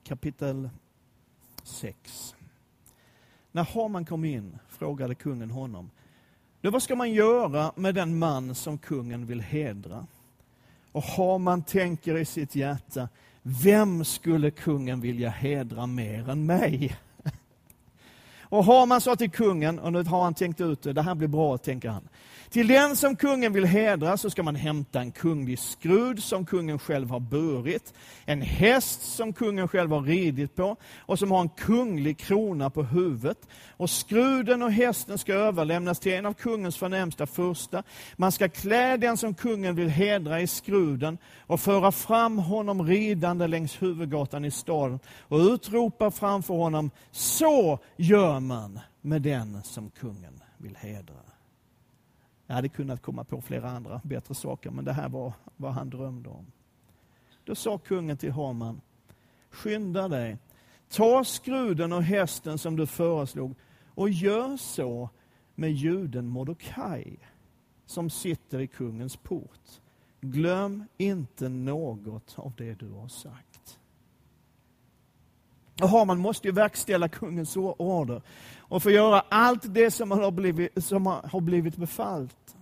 Kapitel 0.03 0.69
6. 1.63 2.35
När 3.51 3.63
Haman 3.63 4.05
kom 4.05 4.25
in 4.25 4.59
frågade 4.69 5.15
kungen 5.15 5.51
honom, 5.51 5.91
nu 6.61 6.69
vad 6.69 6.83
ska 6.83 6.95
man 6.95 7.11
göra 7.11 7.71
med 7.75 7.95
den 7.95 8.19
man 8.19 8.55
som 8.55 8.77
kungen 8.77 9.25
vill 9.25 9.41
hedra? 9.41 10.07
Och 10.91 11.03
Haman 11.03 11.63
tänker 11.63 12.17
i 12.17 12.25
sitt 12.25 12.55
hjärta, 12.55 13.09
vem 13.41 14.05
skulle 14.05 14.51
kungen 14.51 15.01
vilja 15.01 15.29
hedra 15.29 15.87
mer 15.87 16.29
än 16.29 16.45
mig? 16.45 16.97
Och 18.41 18.65
Haman 18.65 19.01
sa 19.01 19.15
till 19.15 19.31
kungen, 19.31 19.79
och 19.79 19.93
nu 19.93 20.03
har 20.03 20.23
han 20.23 20.33
tänkt 20.33 20.61
ut 20.61 20.81
det, 20.81 20.93
det 20.93 21.01
här 21.01 21.15
blir 21.15 21.27
bra, 21.27 21.57
tänker 21.57 21.89
han. 21.89 22.09
Till 22.49 22.67
den 22.67 22.95
som 22.95 23.15
kungen 23.15 23.53
vill 23.53 23.65
hedra 23.65 24.17
så 24.17 24.29
ska 24.29 24.43
man 24.43 24.55
hämta 24.55 25.01
en 25.01 25.11
kunglig 25.11 25.59
skrud 25.59 26.23
som 26.23 26.45
kungen 26.45 26.79
själv 26.79 27.09
har 27.09 27.19
burit, 27.19 27.93
en 28.25 28.41
häst 28.41 29.01
som 29.01 29.33
kungen 29.33 29.67
själv 29.67 29.91
har 29.91 30.01
ridit 30.01 30.55
på 30.55 30.75
och 30.99 31.19
som 31.19 31.31
har 31.31 31.41
en 31.41 31.49
kunglig 31.49 32.17
krona 32.17 32.69
på 32.69 32.83
huvudet. 32.83 33.37
Och 33.77 33.89
skruden 33.89 34.61
och 34.61 34.71
hästen 34.71 35.17
ska 35.17 35.33
överlämnas 35.33 35.99
till 35.99 36.13
en 36.13 36.25
av 36.25 36.33
kungens 36.33 36.77
förnämsta 36.77 37.25
första. 37.25 37.83
Man 38.15 38.31
ska 38.31 38.49
klä 38.49 38.97
den 38.97 39.17
som 39.17 39.33
kungen 39.33 39.75
vill 39.75 39.89
hedra 39.89 40.41
i 40.41 40.47
skruden 40.47 41.17
och 41.47 41.59
föra 41.59 41.91
fram 41.91 42.37
honom 42.37 42.87
ridande 42.87 43.47
längs 43.47 43.81
huvudgatan 43.81 44.45
i 44.45 44.51
staden 44.51 44.99
och 45.21 45.39
utropa 45.39 46.11
framför 46.11 46.53
honom, 46.53 46.91
så 47.11 47.79
gör 47.97 48.39
man 48.39 48.79
med 49.01 49.21
den 49.21 49.63
som 49.63 49.89
kungen 49.89 50.41
vill 50.57 50.75
hedra. 50.75 51.29
Jag 52.49 52.55
hade 52.55 52.69
kunnat 52.69 53.01
komma 53.01 53.23
på 53.23 53.41
flera 53.41 53.69
andra 53.69 54.01
bättre 54.03 54.35
saker, 54.35 54.71
men 54.71 54.85
det 54.85 54.93
här 54.93 55.09
var 55.09 55.33
vad 55.57 55.73
han 55.73 55.89
drömde 55.89 56.29
om. 56.29 56.51
Då 57.43 57.55
sa 57.55 57.77
kungen 57.77 58.17
till 58.17 58.31
Haman, 58.31 58.81
skynda 59.49 60.07
dig, 60.07 60.37
ta 60.89 61.23
skruden 61.23 61.93
och 61.93 62.03
hästen 62.03 62.57
som 62.57 62.75
du 62.75 62.87
föreslog 62.87 63.55
och 63.95 64.09
gör 64.09 64.57
så 64.57 65.09
med 65.55 65.71
juden 65.71 66.27
Mordokaj 66.27 67.19
som 67.85 68.09
sitter 68.09 68.59
i 68.59 68.67
kungens 68.67 69.17
port. 69.17 69.81
Glöm 70.21 70.85
inte 70.97 71.49
något 71.49 72.33
av 72.39 72.53
det 72.57 72.73
du 72.73 72.89
har 72.89 73.07
sagt. 73.07 73.48
Och 75.81 75.89
Haman 75.89 76.19
måste 76.19 76.47
ju 76.47 76.53
verkställa 76.53 77.09
kungens 77.09 77.57
order 77.57 78.21
och 78.59 78.83
få 78.83 78.91
göra 78.91 79.23
allt 79.29 79.73
det 79.73 79.91
som 79.91 80.11
har 80.11 80.31
blivit, 80.31 80.85
som 80.85 81.05
har 81.05 81.41
blivit 81.41 81.75
befallt. 81.75 82.55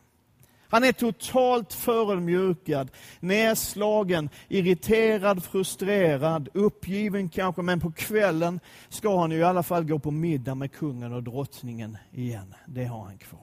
Han 0.70 0.84
är 0.84 0.92
totalt 0.92 1.74
förödmjukad, 1.74 2.92
nedslagen, 3.20 4.30
irriterad, 4.48 5.44
frustrerad, 5.44 6.50
uppgiven 6.54 7.30
kanske, 7.30 7.62
men 7.62 7.80
på 7.80 7.92
kvällen 7.92 8.60
ska 8.90 9.20
han 9.20 9.32
ju 9.32 9.38
i 9.38 9.44
alla 9.44 9.64
fall 9.64 9.84
gå 9.84 10.00
på 10.00 10.12
middag 10.12 10.56
med 10.56 10.72
kungen 10.72 11.14
och 11.14 11.24
drottningen 11.24 11.98
igen. 12.12 12.54
Det 12.66 12.86
har 12.86 13.04
han 13.04 13.18
kvar. 13.18 13.42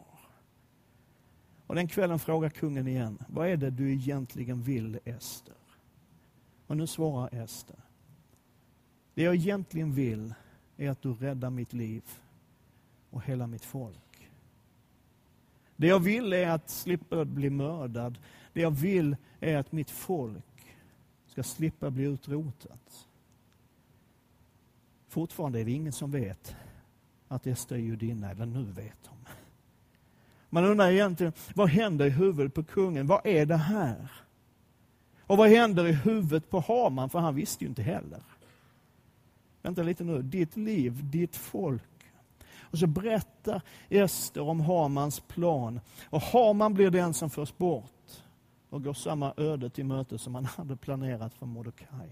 Och 1.67 1.75
den 1.75 1.89
kvällen 1.89 2.19
frågar 2.19 2.49
kungen 2.49 2.89
igen, 2.89 3.19
vad 3.29 3.49
är 3.49 3.57
det 3.57 3.71
du 3.71 3.93
egentligen 3.93 4.63
vill 4.63 4.99
Ester? 5.05 5.55
Och 6.67 6.77
nu 6.77 6.87
svarar 6.87 7.43
Ester, 7.45 7.77
det 9.15 9.23
jag 9.23 9.35
egentligen 9.35 9.93
vill 9.93 10.35
är 10.77 10.91
att 10.91 11.03
du 11.03 11.15
räddar 11.15 11.51
mitt 11.51 11.73
liv 11.73 12.03
och 13.11 13.25
hela 13.25 13.47
mitt 13.47 13.65
folk. 13.65 14.31
Det 15.77 15.87
jag 15.87 16.01
vill 16.01 16.33
är 16.33 16.49
att 16.49 16.71
slippa 16.71 17.25
bli 17.25 17.51
mördad. 17.51 18.19
Det 18.53 18.61
jag 18.61 18.71
vill 18.71 19.17
är 19.41 19.57
att 19.57 19.73
mitt 19.73 19.91
folk 19.91 20.77
ska 21.27 21.43
slippa 21.43 21.91
bli 21.91 22.05
utrotat. 22.05 23.09
Fortfarande 25.09 25.61
är 25.61 25.65
det 25.65 25.71
ingen 25.71 25.93
som 25.93 26.11
vet 26.11 26.57
att 27.29 27.47
Ester 27.47 27.75
är 27.75 27.81
judinna, 27.81 28.31
eller 28.31 28.47
nu 28.47 28.65
vet 28.65 29.05
de. 29.05 29.17
Man 30.51 30.65
undrar 30.65 30.91
egentligen, 30.91 31.33
vad 31.55 31.69
händer 31.69 32.07
i 32.07 32.11
huvudet 32.11 32.55
på 32.55 32.65
kungen? 32.65 33.07
Vad 33.07 33.27
är 33.27 33.47
det 33.47 33.57
här? 33.57 34.11
Och 35.21 35.37
vad 35.37 35.49
händer 35.49 35.87
i 35.87 35.93
huvudet 35.93 36.51
på 36.51 36.61
Haman? 36.61 37.11
För 37.11 37.19
han 37.19 37.35
visste 37.35 37.65
ju 37.65 37.69
inte 37.69 37.83
heller. 37.83 38.23
Vänta 39.65 39.83
lite 39.83 40.05
nu, 40.05 40.23
ditt 40.23 40.57
liv, 40.57 41.11
ditt 41.11 41.37
folk, 41.37 41.83
och 42.61 42.79
så 42.79 42.87
berättar 42.87 43.63
Ester 43.89 44.41
om 44.41 44.61
Hamans 44.61 45.21
plan. 45.21 45.81
Och 46.05 46.21
Haman 46.21 46.75
blir 46.75 46.91
den 46.91 47.15
som 47.15 47.31
förs 47.31 47.57
bort. 47.57 47.91
och 48.71 48.85
går 48.85 48.95
samma 48.95 49.35
öde 49.37 49.71
till 49.71 49.85
möte 49.85 50.19
som 50.19 50.35
han 50.35 50.45
hade 50.45 50.77
planerat 50.77 51.35
för 51.35 51.47
Mordecai. 51.47 52.09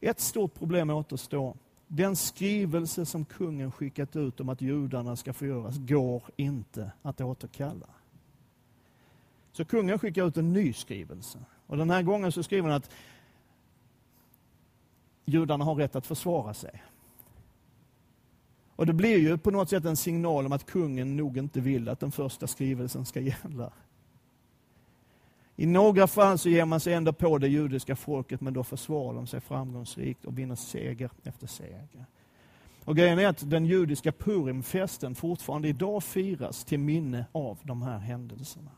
Ett 0.00 0.20
stort 0.20 0.54
problem 0.54 0.90
återstår. 0.90 1.56
Den 1.86 2.16
skrivelse 2.16 3.06
som 3.06 3.24
kungen 3.24 3.72
skickat 3.72 4.16
ut 4.16 4.40
om 4.40 4.48
att 4.48 4.60
judarna 4.60 5.16
ska 5.16 5.32
förgöras 5.32 5.78
går 5.78 6.22
inte 6.36 6.92
att 7.02 7.20
återkalla. 7.20 7.88
Så 9.52 9.64
kungen 9.64 9.98
skickar 9.98 10.26
ut 10.26 10.36
en 10.36 10.52
ny 10.52 10.72
skrivelse. 10.72 11.38
Och 11.66 11.76
Den 11.76 11.90
här 11.90 12.02
gången 12.02 12.32
så 12.32 12.42
skriver 12.42 12.68
han 12.68 12.76
att 12.76 12.90
judarna 15.24 15.64
har 15.64 15.74
rätt 15.74 15.96
att 15.96 16.06
försvara 16.06 16.54
sig. 16.54 16.82
Och 18.76 18.86
Det 18.86 18.92
blir 18.92 19.18
ju 19.18 19.38
på 19.38 19.50
något 19.50 19.70
sätt 19.70 19.84
en 19.84 19.96
signal 19.96 20.46
om 20.46 20.52
att 20.52 20.66
kungen 20.66 21.16
nog 21.16 21.38
inte 21.38 21.60
vill 21.60 21.88
att 21.88 22.00
den 22.00 22.12
första 22.12 22.46
skrivelsen 22.46 23.04
ska 23.04 23.20
gälla. 23.20 23.72
I 25.56 25.66
några 25.66 26.06
fall 26.06 26.38
så 26.38 26.48
ger 26.48 26.64
man 26.64 26.80
sig 26.80 26.94
ändå 26.94 27.12
på 27.12 27.38
det 27.38 27.48
judiska 27.48 27.96
folket, 27.96 28.40
men 28.40 28.54
då 28.54 28.64
försvarar 28.64 29.14
de 29.14 29.26
sig 29.26 29.40
framgångsrikt 29.40 30.24
och 30.24 30.38
vinner 30.38 30.54
seger 30.54 31.10
efter 31.24 31.46
seger. 31.46 32.06
Och 32.84 32.96
grejen 32.96 33.18
är 33.18 33.26
att 33.26 33.50
den 33.50 33.66
judiska 33.66 34.12
Purimfesten 34.12 35.14
fortfarande 35.14 35.68
idag 35.68 36.04
firas 36.04 36.64
till 36.64 36.80
minne 36.80 37.26
av 37.32 37.58
de 37.62 37.82
här 37.82 37.98
händelserna. 37.98 38.70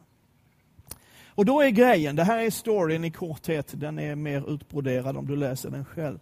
Och 1.34 1.44
då 1.44 1.60
är 1.60 1.70
grejen, 1.70 2.16
det 2.16 2.24
här 2.24 2.42
är 2.42 2.50
storyn 2.50 3.04
i 3.04 3.10
korthet, 3.10 3.80
den 3.80 3.98
är 3.98 4.14
mer 4.14 4.50
utbroderad 4.54 5.16
om 5.16 5.26
du 5.26 5.36
läser 5.36 5.70
den 5.70 5.84
själv. 5.84 6.18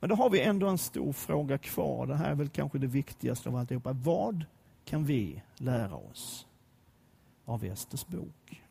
Men 0.00 0.10
då 0.10 0.16
har 0.16 0.30
vi 0.30 0.40
ändå 0.40 0.66
en 0.66 0.78
stor 0.78 1.12
fråga 1.12 1.58
kvar. 1.58 2.06
Det 2.06 2.16
här 2.16 2.30
är 2.30 2.34
väl 2.34 2.48
kanske 2.48 2.78
det 2.78 2.86
viktigaste 2.86 3.48
av 3.48 3.56
alltihopa. 3.56 3.92
Vad 3.92 4.44
kan 4.84 5.04
vi 5.04 5.42
lära 5.56 5.94
oss 5.94 6.46
av 7.44 7.64
Esters 7.64 8.06
bok? 8.06 8.62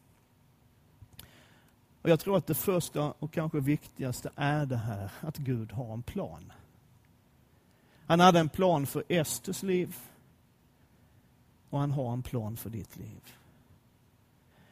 Och 2.01 2.09
Jag 2.09 2.19
tror 2.19 2.37
att 2.37 2.47
det 2.47 2.55
första 2.55 3.13
och 3.19 3.33
kanske 3.33 3.59
viktigaste 3.59 4.31
är 4.35 4.65
det 4.65 4.77
här 4.77 5.11
att 5.21 5.37
Gud 5.37 5.71
har 5.71 5.93
en 5.93 6.03
plan. 6.03 6.51
Han 8.05 8.19
hade 8.19 8.39
en 8.39 8.49
plan 8.49 8.85
för 8.85 9.03
Esters 9.07 9.63
liv 9.63 9.95
och 11.69 11.79
han 11.79 11.91
har 11.91 12.13
en 12.13 12.23
plan 12.23 12.57
för 12.57 12.69
ditt 12.69 12.97
liv. 12.97 13.33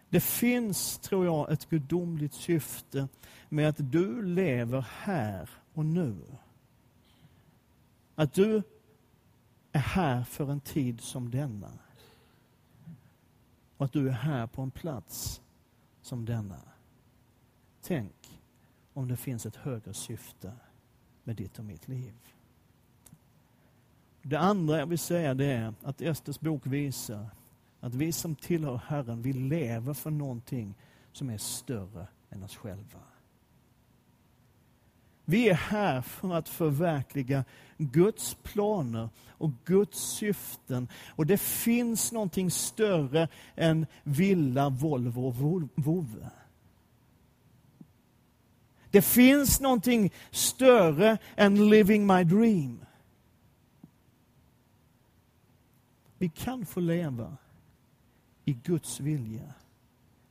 Det 0.10 0.20
finns, 0.20 0.98
tror 0.98 1.26
jag, 1.26 1.52
ett 1.52 1.70
gudomligt 1.70 2.34
syfte 2.34 3.08
med 3.50 3.70
att 3.70 3.92
du 3.92 4.22
lever 4.22 4.86
här 4.90 5.50
och 5.74 5.86
nu. 5.86 6.18
Att 8.16 8.34
du 8.34 8.64
är 9.72 9.80
här 9.80 10.24
för 10.24 10.52
en 10.52 10.60
tid 10.60 11.02
som 11.02 11.32
denna. 11.32 11.72
Och 13.78 13.86
att 13.86 13.94
du 13.94 14.08
är 14.08 14.14
här 14.14 14.48
på 14.48 14.62
en 14.62 14.72
plats 14.72 15.42
som 16.02 16.26
denna. 16.26 16.60
Tänk 17.82 18.42
om 18.94 19.08
det 19.08 19.18
finns 19.18 19.46
ett 19.46 19.56
högre 19.56 19.94
syfte 19.94 20.54
med 21.24 21.36
ditt 21.36 21.60
och 21.60 21.66
mitt 21.66 21.88
liv. 21.88 22.14
Det 24.22 24.40
andra 24.40 24.80
jag 24.80 24.88
vill 24.88 25.00
säga 25.00 25.34
det 25.34 25.46
är 25.46 25.74
att 25.84 26.02
Esters 26.02 26.40
bok 26.40 26.66
visar 26.66 27.30
att 27.80 27.96
vi 27.96 28.12
som 28.12 28.36
tillhör 28.36 28.82
Herren, 28.88 29.22
vi 29.22 29.34
lever 29.34 29.94
för 29.94 30.12
någonting 30.12 30.76
som 31.12 31.30
är 31.30 31.38
större 31.38 32.08
än 32.30 32.44
oss 32.44 32.56
själva. 32.56 33.00
Vi 35.30 35.50
är 35.50 35.54
här 35.54 36.02
för 36.02 36.34
att 36.34 36.50
förverkliga 36.50 37.44
Guds 37.78 38.38
planer 38.44 39.10
och 39.28 39.52
Guds 39.66 40.00
syften. 40.00 40.88
Och 41.10 41.26
det 41.26 41.38
finns 41.38 42.12
någonting 42.12 42.52
större 42.52 43.28
än 43.56 43.86
villa, 44.04 44.70
Volvo 44.70 45.28
och 45.28 45.36
vovve. 45.76 46.30
Det 48.92 49.02
finns 49.02 49.60
någonting 49.60 50.14
större 50.32 51.18
än 51.36 51.70
living 51.70 52.08
my 52.08 52.24
dream. 52.24 52.86
Vi 56.18 56.30
kan 56.30 56.66
få 56.66 56.80
leva 56.80 57.38
i 58.48 58.54
Guds 58.64 59.00
vilja, 59.00 59.54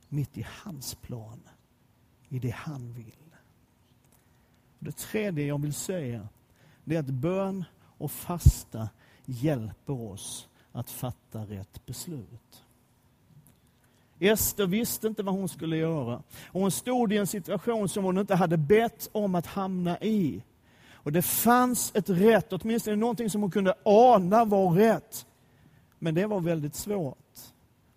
mitt 0.09 0.37
i 0.37 0.47
hans 0.63 0.95
plan, 0.95 1.39
i 2.29 2.39
det 2.39 2.55
han 2.55 2.93
vill. 2.93 3.35
Det 4.79 4.97
tredje 4.97 5.45
jag 5.45 5.61
vill 5.61 5.73
säga, 5.73 6.27
det 6.83 6.95
är 6.95 6.99
att 6.99 7.05
bön 7.05 7.65
och 7.97 8.11
fasta 8.11 8.89
hjälper 9.25 10.01
oss 10.01 10.47
att 10.71 10.89
fatta 10.89 11.45
rätt 11.45 11.85
beslut. 11.85 12.63
Ester 14.19 14.67
visste 14.67 15.07
inte 15.07 15.23
vad 15.23 15.35
hon 15.35 15.49
skulle 15.49 15.77
göra. 15.77 16.23
Och 16.47 16.61
hon 16.61 16.71
stod 16.71 17.13
i 17.13 17.17
en 17.17 17.27
situation 17.27 17.89
som 17.89 18.03
hon 18.03 18.17
inte 18.17 18.35
hade 18.35 18.57
bett 18.57 19.09
om 19.11 19.35
att 19.35 19.45
hamna 19.45 19.99
i. 19.99 20.43
Och 20.91 21.11
Det 21.11 21.21
fanns 21.21 21.91
ett 21.95 22.09
rätt, 22.09 22.53
åtminstone 22.53 22.95
någonting 22.95 23.29
som 23.29 23.41
hon 23.41 23.51
kunde 23.51 23.73
ana 23.83 24.45
var 24.45 24.71
rätt. 24.71 25.25
Men 25.99 26.15
det 26.15 26.25
var 26.25 26.39
väldigt 26.39 26.75
svårt. 26.75 27.26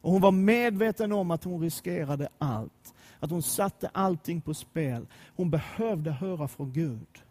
Och 0.00 0.12
Hon 0.12 0.20
var 0.20 0.32
medveten 0.32 1.12
om 1.12 1.30
att 1.30 1.44
hon 1.44 1.60
riskerade 1.60 2.28
allt. 2.38 2.94
Att 3.20 3.30
hon 3.30 3.42
satte 3.42 3.88
allting 3.88 4.40
på 4.40 4.54
spel. 4.54 5.06
Hon 5.36 5.50
behövde 5.50 6.10
höra 6.10 6.48
från 6.48 6.72
Gud. 6.72 7.22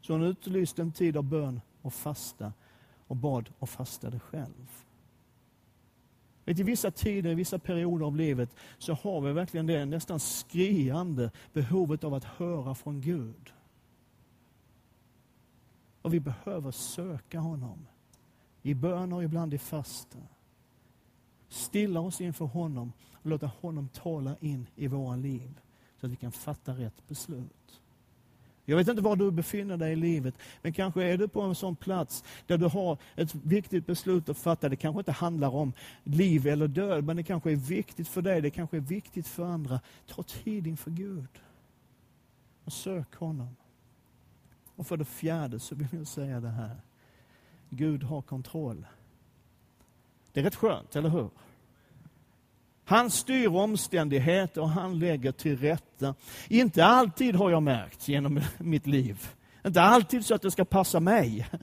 Så 0.00 0.12
hon 0.12 0.22
utlyste 0.22 0.82
en 0.82 0.92
tid 0.92 1.16
av 1.16 1.24
bön 1.24 1.60
och 1.82 1.94
fasta 1.94 2.52
och 3.06 3.16
bad 3.16 3.50
och 3.58 3.68
fastade 3.68 4.20
själv. 4.20 4.70
Vet, 6.44 6.58
I 6.58 6.62
vissa 6.62 6.90
tider, 6.90 7.30
i 7.30 7.34
vissa 7.34 7.58
perioder 7.58 8.06
av 8.06 8.16
livet 8.16 8.54
så 8.78 8.92
har 8.92 9.20
vi 9.20 9.32
verkligen 9.32 9.66
det 9.66 9.84
nästan 9.84 10.20
skriande 10.20 11.30
behovet 11.52 12.04
av 12.04 12.14
att 12.14 12.24
höra 12.24 12.74
från 12.74 13.00
Gud. 13.00 13.52
Och 16.02 16.14
vi 16.14 16.20
behöver 16.20 16.70
söka 16.70 17.40
honom. 17.40 17.86
I 18.62 18.74
bön 18.74 19.12
och 19.12 19.24
ibland 19.24 19.54
i 19.54 19.58
fasta. 19.58 20.18
Stilla 21.48 22.00
oss 22.00 22.20
inför 22.20 22.44
honom 22.44 22.92
och 23.12 23.30
låta 23.30 23.46
honom 23.46 23.88
tala 23.88 24.36
in 24.40 24.66
i 24.76 24.86
våra 24.86 25.16
liv 25.16 25.60
så 26.00 26.06
att 26.06 26.12
vi 26.12 26.16
kan 26.16 26.32
fatta 26.32 26.72
rätt 26.72 27.08
beslut. 27.08 27.80
Jag 28.64 28.76
vet 28.76 28.88
inte 28.88 29.02
var 29.02 29.16
du 29.16 29.30
befinner 29.30 29.76
dig 29.76 29.92
i 29.92 29.96
livet, 29.96 30.34
men 30.62 30.72
kanske 30.72 31.04
är 31.04 31.18
du 31.18 31.28
på 31.28 31.42
en 31.42 31.54
sån 31.54 31.76
plats 31.76 32.24
där 32.46 32.58
du 32.58 32.66
har 32.66 32.98
ett 33.16 33.34
viktigt 33.34 33.86
beslut 33.86 34.28
att 34.28 34.38
fatta. 34.38 34.68
Det 34.68 34.76
kanske 34.76 34.98
inte 34.98 35.12
handlar 35.12 35.54
om 35.54 35.72
liv 36.04 36.46
eller 36.46 36.68
död, 36.68 37.04
men 37.04 37.16
det 37.16 37.22
kanske 37.22 37.52
är 37.52 37.56
viktigt 37.56 38.08
för 38.08 38.22
dig, 38.22 38.40
det 38.40 38.50
kanske 38.50 38.76
är 38.76 38.80
viktigt 38.80 39.26
för 39.26 39.44
andra. 39.44 39.80
Ta 40.06 40.22
tid 40.22 40.66
inför 40.66 40.90
Gud 40.90 41.28
och 42.64 42.72
sök 42.72 43.14
honom. 43.14 43.56
Och 44.76 44.86
för 44.86 44.96
det 44.96 45.04
fjärde 45.04 45.60
så 45.60 45.74
vill 45.74 45.88
jag 45.90 46.06
säga 46.06 46.40
det 46.40 46.48
här. 46.48 46.76
Gud 47.70 48.02
har 48.02 48.22
kontroll. 48.22 48.86
Det 50.38 50.42
är 50.42 50.44
rätt 50.44 50.54
skönt, 50.54 50.96
eller 50.96 51.08
hur? 51.08 51.30
Han 52.84 53.10
styr 53.10 53.48
omständigheter 53.48 54.60
och 54.60 54.68
han 54.68 54.98
lägger 54.98 55.32
till 55.32 55.58
rätta. 55.58 56.14
Inte 56.48 56.84
alltid 56.84 57.34
har 57.34 57.50
jag 57.50 57.62
märkt 57.62 58.08
genom 58.08 58.40
mitt 58.58 58.86
liv. 58.86 59.28
Inte 59.66 59.82
alltid 59.82 60.24
så 60.24 60.34
att 60.34 60.42
det 60.42 60.50
ska 60.50 60.64
passa 60.64 61.00
mig. 61.00 61.48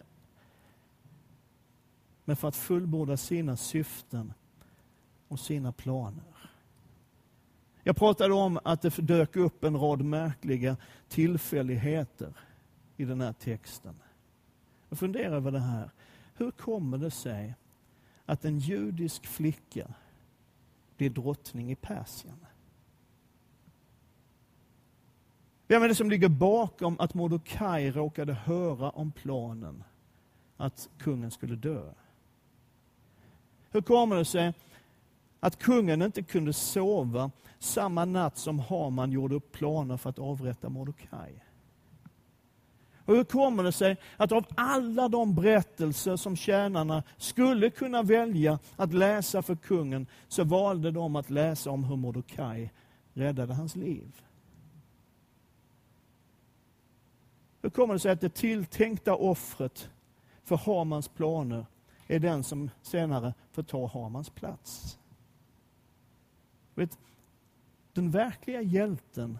Men 2.25 2.35
för 2.35 2.47
att 2.47 2.55
fullborda 2.55 3.17
sina 3.17 3.57
syften 3.57 4.33
och 5.27 5.39
sina 5.39 5.71
planer. 5.71 6.23
Jag 7.83 7.95
pratade 7.95 8.33
om 8.33 8.59
att 8.63 8.81
det 8.81 8.97
dök 8.97 9.35
upp 9.35 9.63
en 9.63 9.77
rad 9.77 10.01
märkliga 10.01 10.77
tillfälligheter 11.07 12.33
i 12.97 13.05
den 13.05 13.21
här 13.21 13.33
texten. 13.33 13.95
Jag 14.89 14.99
funderar 14.99 15.35
över 15.35 15.51
det 15.51 15.59
här. 15.59 15.89
Hur 16.33 16.51
kommer 16.51 16.97
det 16.97 17.11
sig 17.11 17.55
att 18.25 18.45
en 18.45 18.59
judisk 18.59 19.25
flicka 19.25 19.87
blir 20.97 21.09
drottning 21.09 21.71
i 21.71 21.75
Persien. 21.75 22.45
Vem 25.67 25.83
är 25.83 25.87
det 25.87 25.95
som 25.95 26.09
ligger 26.09 26.29
bakom 26.29 26.99
att 26.99 27.13
Mordokaj 27.13 27.91
råkade 27.91 28.33
höra 28.33 28.89
om 28.89 29.11
planen 29.11 29.83
att 30.57 30.89
kungen 30.97 31.31
skulle 31.31 31.55
dö? 31.55 31.93
Hur 33.71 33.81
kommer 33.81 34.15
det 34.15 34.25
sig 34.25 34.53
att 35.39 35.59
kungen 35.59 36.01
inte 36.01 36.23
kunde 36.23 36.53
sova 36.53 37.31
samma 37.59 38.05
natt 38.05 38.37
som 38.37 38.59
Haman 38.59 39.11
gjorde 39.11 39.35
upp 39.35 39.51
planer 39.51 39.97
för 39.97 40.09
att 40.09 40.19
avrätta 40.19 40.69
Mordokaj? 40.69 41.44
Och 43.05 43.15
hur 43.15 43.23
kommer 43.23 43.63
det 43.63 43.71
sig 43.71 43.97
att 44.17 44.31
av 44.31 44.45
alla 44.55 45.07
de 45.07 45.35
berättelser 45.35 46.15
som 46.15 46.35
tjänarna 46.35 47.03
skulle 47.17 47.69
kunna 47.69 48.03
välja 48.03 48.59
att 48.75 48.93
läsa 48.93 49.41
för 49.41 49.55
kungen, 49.55 50.07
så 50.27 50.43
valde 50.43 50.91
de 50.91 51.15
att 51.15 51.29
läsa 51.29 51.71
om 51.71 51.83
hur 51.83 51.95
Mordokaj 51.95 52.73
räddade 53.13 53.53
hans 53.53 53.75
liv? 53.75 54.21
Hur 57.61 57.69
kommer 57.69 57.93
det 57.93 57.99
sig 57.99 58.11
att 58.11 58.21
det 58.21 58.35
tilltänkta 58.35 59.15
offret 59.15 59.89
för 60.43 60.57
Hamans 60.57 61.07
planer 61.07 61.65
är 62.07 62.19
den 62.19 62.43
som 62.43 62.69
senare 62.81 63.33
får 63.51 63.63
ta 63.63 63.87
Hamans 63.87 64.29
plats? 64.29 64.99
Vet, 66.75 66.99
den 67.93 68.11
verkliga 68.11 68.61
hjälten 68.61 69.39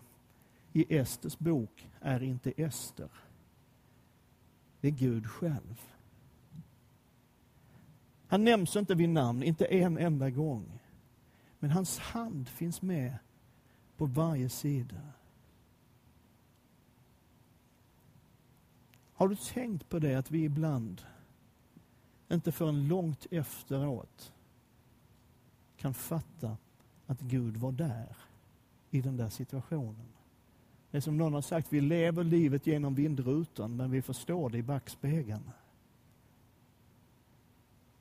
i 0.73 0.97
Esters 0.97 1.38
bok 1.38 1.89
är 2.01 2.23
inte 2.23 2.51
Ester. 2.58 3.10
Det 4.86 4.89
är 4.89 4.91
Gud 4.91 5.28
själv. 5.28 5.82
Han 8.28 8.43
nämns 8.43 8.76
inte 8.76 8.95
vid 8.95 9.10
namn, 9.10 9.43
inte 9.43 9.65
en 9.65 9.98
enda 9.98 10.30
gång. 10.30 10.80
Men 11.60 11.71
hans 11.71 12.00
hand 12.00 12.50
finns 12.50 12.82
med 12.82 13.17
på 13.98 14.06
varje 14.06 14.50
sida. 14.50 15.02
Har 19.13 19.28
du 19.28 19.36
tänkt 19.36 19.89
på 19.89 20.00
det 20.00 20.15
att 20.15 20.32
vi 20.32 20.43
ibland, 20.43 21.02
inte 22.32 22.52
förrän 22.52 22.88
långt 22.88 23.28
efteråt, 23.32 24.34
kan 25.78 25.93
fatta 25.93 26.58
att 27.06 27.21
Gud 27.21 27.58
var 27.58 27.71
där 27.71 28.17
i 28.89 29.02
den 29.02 29.17
där 29.17 29.30
situationen? 29.30 30.14
Det 30.95 30.99
är 30.99 31.01
som 31.01 31.17
någon 31.17 31.34
har 31.34 31.41
sagt, 31.41 31.73
vi 31.73 31.81
lever 31.81 32.23
livet 32.23 32.67
genom 32.67 32.95
vindrutan 32.95 33.75
men 33.75 33.91
vi 33.91 34.01
förstår 34.01 34.49
det 34.49 34.58
i 34.58 34.63
backspegeln. 34.63 35.51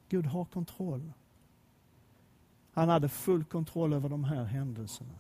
Gud 0.09 0.27
har 0.27 0.45
kontroll. 0.45 1.13
Han 2.73 2.89
hade 2.89 3.09
full 3.09 3.45
kontroll 3.45 3.93
över 3.93 4.09
de 4.09 4.25
här 4.25 4.45
händelserna. 4.45 5.19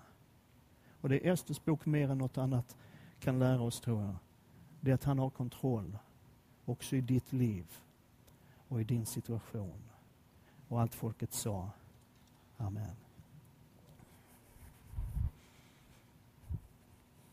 Och 1.00 1.08
det 1.08 1.28
Esters 1.28 1.64
bok 1.64 1.86
mer 1.86 2.10
än 2.10 2.18
något 2.18 2.38
annat 2.38 2.76
kan 3.20 3.38
lära 3.38 3.62
oss, 3.62 3.80
tror 3.80 4.02
jag, 4.02 4.16
det 4.80 4.90
är 4.90 4.94
att 4.94 5.04
han 5.04 5.18
har 5.18 5.30
kontroll 5.30 5.98
också 6.64 6.96
i 6.96 7.00
ditt 7.00 7.32
liv 7.32 7.66
och 8.68 8.80
i 8.80 8.84
din 8.84 9.06
situation. 9.06 9.82
Och 10.68 10.80
allt 10.80 10.94
folket 10.94 11.32
sa, 11.32 11.70
Amen. 12.56 12.96